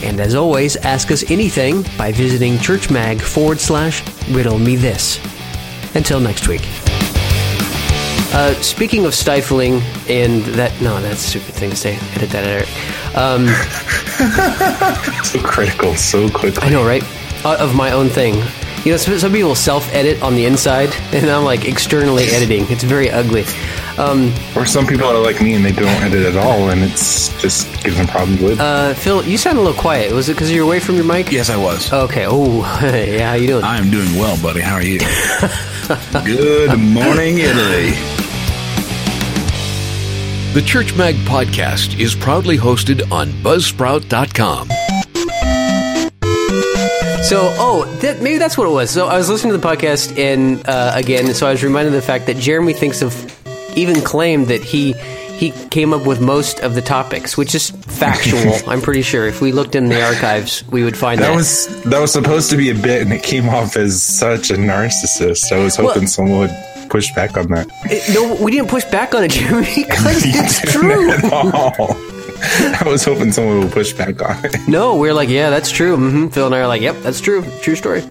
And 0.04 0.20
as 0.20 0.36
always, 0.36 0.76
ask 0.76 1.10
us 1.10 1.28
anything 1.28 1.84
by 1.98 2.12
visiting 2.12 2.52
churchmag 2.58 3.20
forward 3.20 3.58
slash 3.58 4.00
riddle 4.28 4.60
me 4.60 4.76
this. 4.76 5.18
Until 5.96 6.20
next 6.20 6.46
week. 6.46 6.60
Uh, 8.32 8.54
speaking 8.62 9.06
of 9.06 9.12
stifling 9.12 9.82
and 10.08 10.44
that, 10.54 10.80
no, 10.80 11.02
that's 11.02 11.24
a 11.24 11.30
stupid 11.30 11.56
thing 11.56 11.70
to 11.70 11.76
say. 11.76 11.98
Edit 12.14 12.30
that 12.30 12.62
out. 12.62 13.18
Um, 13.18 13.48
so 15.24 15.40
critical, 15.40 15.96
so 15.96 16.30
quickly. 16.30 16.62
I 16.62 16.68
know, 16.68 16.86
right? 16.86 17.02
Uh, 17.44 17.56
of 17.58 17.74
my 17.74 17.90
own 17.90 18.08
thing. 18.08 18.40
You 18.86 18.92
know, 18.92 18.98
some, 18.98 19.18
some 19.18 19.32
people 19.32 19.56
self-edit 19.56 20.22
on 20.22 20.36
the 20.36 20.44
inside, 20.46 20.94
and 21.12 21.28
I'm 21.28 21.42
like 21.42 21.64
externally 21.66 22.26
editing. 22.26 22.66
It's 22.70 22.84
very 22.84 23.10
ugly. 23.10 23.44
Um, 23.98 24.32
Or 24.54 24.64
some 24.64 24.86
people 24.86 25.06
are 25.08 25.18
like 25.18 25.42
me 25.42 25.54
and 25.54 25.64
they 25.64 25.72
don't 25.72 25.88
edit 26.04 26.24
at 26.24 26.36
all, 26.36 26.70
and 26.70 26.84
it's 26.84 27.28
just 27.42 27.66
gives 27.82 27.96
them 27.96 28.06
problems 28.06 28.40
with. 28.40 28.60
uh, 28.60 28.94
Phil, 28.94 29.24
you 29.26 29.38
sound 29.38 29.58
a 29.58 29.60
little 29.60 29.76
quiet. 29.80 30.12
Was 30.12 30.28
it 30.28 30.34
because 30.34 30.52
you're 30.52 30.62
away 30.62 30.78
from 30.78 30.94
your 30.94 31.04
mic? 31.04 31.32
yes, 31.32 31.50
I 31.50 31.56
was. 31.56 31.92
Okay. 31.92 32.26
Oh, 32.28 32.58
yeah. 32.82 33.30
How 33.30 33.34
you 33.34 33.48
doing? 33.48 33.64
I 33.64 33.76
am 33.78 33.90
doing 33.90 34.14
well, 34.14 34.40
buddy. 34.40 34.60
How 34.60 34.74
are 34.74 34.82
you? 34.84 35.00
Good 36.24 36.78
morning, 36.78 37.38
Italy. 37.38 37.90
The 40.54 40.62
Church 40.64 40.94
Mag 40.94 41.16
podcast 41.26 41.98
is 41.98 42.14
proudly 42.14 42.56
hosted 42.56 43.10
on 43.10 43.30
Buzzsprout.com. 43.42 44.68
So, 47.28 47.52
oh, 47.58 47.84
that, 48.02 48.22
maybe 48.22 48.38
that's 48.38 48.56
what 48.56 48.68
it 48.68 48.72
was. 48.72 48.88
So 48.90 49.08
I 49.08 49.16
was 49.18 49.28
listening 49.28 49.52
to 49.52 49.58
the 49.58 49.66
podcast, 49.66 50.16
and 50.16 50.64
uh, 50.68 50.92
again, 50.94 51.34
so 51.34 51.48
I 51.48 51.50
was 51.50 51.64
reminded 51.64 51.88
of 51.88 52.00
the 52.00 52.06
fact 52.06 52.26
that 52.26 52.36
Jeremy 52.36 52.72
thinks 52.72 53.02
of, 53.02 53.12
even 53.76 54.00
claimed 54.00 54.46
that 54.46 54.62
he 54.62 54.92
he 54.92 55.50
came 55.70 55.92
up 55.92 56.06
with 56.06 56.20
most 56.20 56.60
of 56.60 56.74
the 56.74 56.80
topics, 56.82 57.36
which 57.36 57.54
is 57.56 57.70
factual. 57.70 58.54
I'm 58.70 58.80
pretty 58.80 59.02
sure. 59.02 59.26
If 59.26 59.40
we 59.40 59.50
looked 59.50 59.74
in 59.74 59.88
the 59.88 60.02
archives, 60.02 60.64
we 60.68 60.84
would 60.84 60.96
find 60.96 61.20
that. 61.20 61.30
that 61.30 61.34
was 61.34 61.66
that 61.84 61.98
was 62.00 62.12
supposed 62.12 62.48
to 62.50 62.56
be 62.56 62.70
a 62.70 62.74
bit, 62.74 63.02
and 63.02 63.12
it 63.12 63.24
came 63.24 63.48
off 63.48 63.76
as 63.76 64.00
such 64.02 64.50
a 64.50 64.54
narcissist. 64.54 65.50
I 65.52 65.58
was 65.64 65.74
hoping 65.74 66.02
Well- 66.02 66.06
someone 66.08 66.38
would 66.38 66.56
push 66.90 67.12
back 67.14 67.36
on 67.36 67.48
that. 67.48 67.66
It- 67.86 68.14
no, 68.14 68.40
we 68.42 68.52
didn't 68.52 68.68
push 68.70 68.84
back 68.84 69.14
on 69.16 69.24
it, 69.24 69.30
Jeremy, 69.32 69.66
because 69.84 70.22
it's 70.24 70.60
true. 70.72 71.10
At 72.46 72.82
all. 72.82 72.88
I 72.88 72.92
was 72.92 73.04
hoping 73.04 73.32
someone 73.32 73.60
would 73.60 73.72
push 73.72 73.92
back 73.92 74.22
on 74.22 74.44
it. 74.44 74.56
No, 74.68 74.96
we 74.96 75.08
are 75.08 75.14
like, 75.14 75.28
yeah, 75.28 75.50
that's 75.50 75.70
true. 75.70 75.96
hmm 75.96 76.28
Phil 76.28 76.46
and 76.46 76.54
I 76.54 76.60
are 76.60 76.66
like, 76.68 76.82
yep, 76.82 76.96
that's 77.02 77.20
true. 77.20 77.44
True 77.62 77.74
story. 77.76 78.02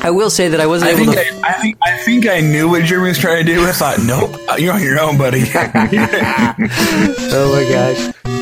I 0.00 0.10
will 0.10 0.30
say 0.30 0.48
that 0.48 0.60
I 0.60 0.66
wasn't 0.66 0.90
I 0.92 0.94
able 1.00 1.12
think 1.12 1.28
to. 1.28 1.46
I, 1.46 1.50
I 1.50 1.52
think 1.60 1.78
I 1.82 1.96
think 1.98 2.26
I 2.26 2.40
knew 2.40 2.68
what 2.68 2.84
Jeremy 2.84 3.08
was 3.08 3.18
trying 3.18 3.44
to 3.44 3.52
do. 3.54 3.64
I 3.66 3.72
thought, 3.72 3.98
nope, 4.04 4.30
you're 4.58 4.72
on 4.72 4.82
your 4.82 4.98
own, 5.00 5.16
buddy. 5.18 5.42
oh 5.54 7.52
my 7.54 7.64
gosh. 7.70 8.37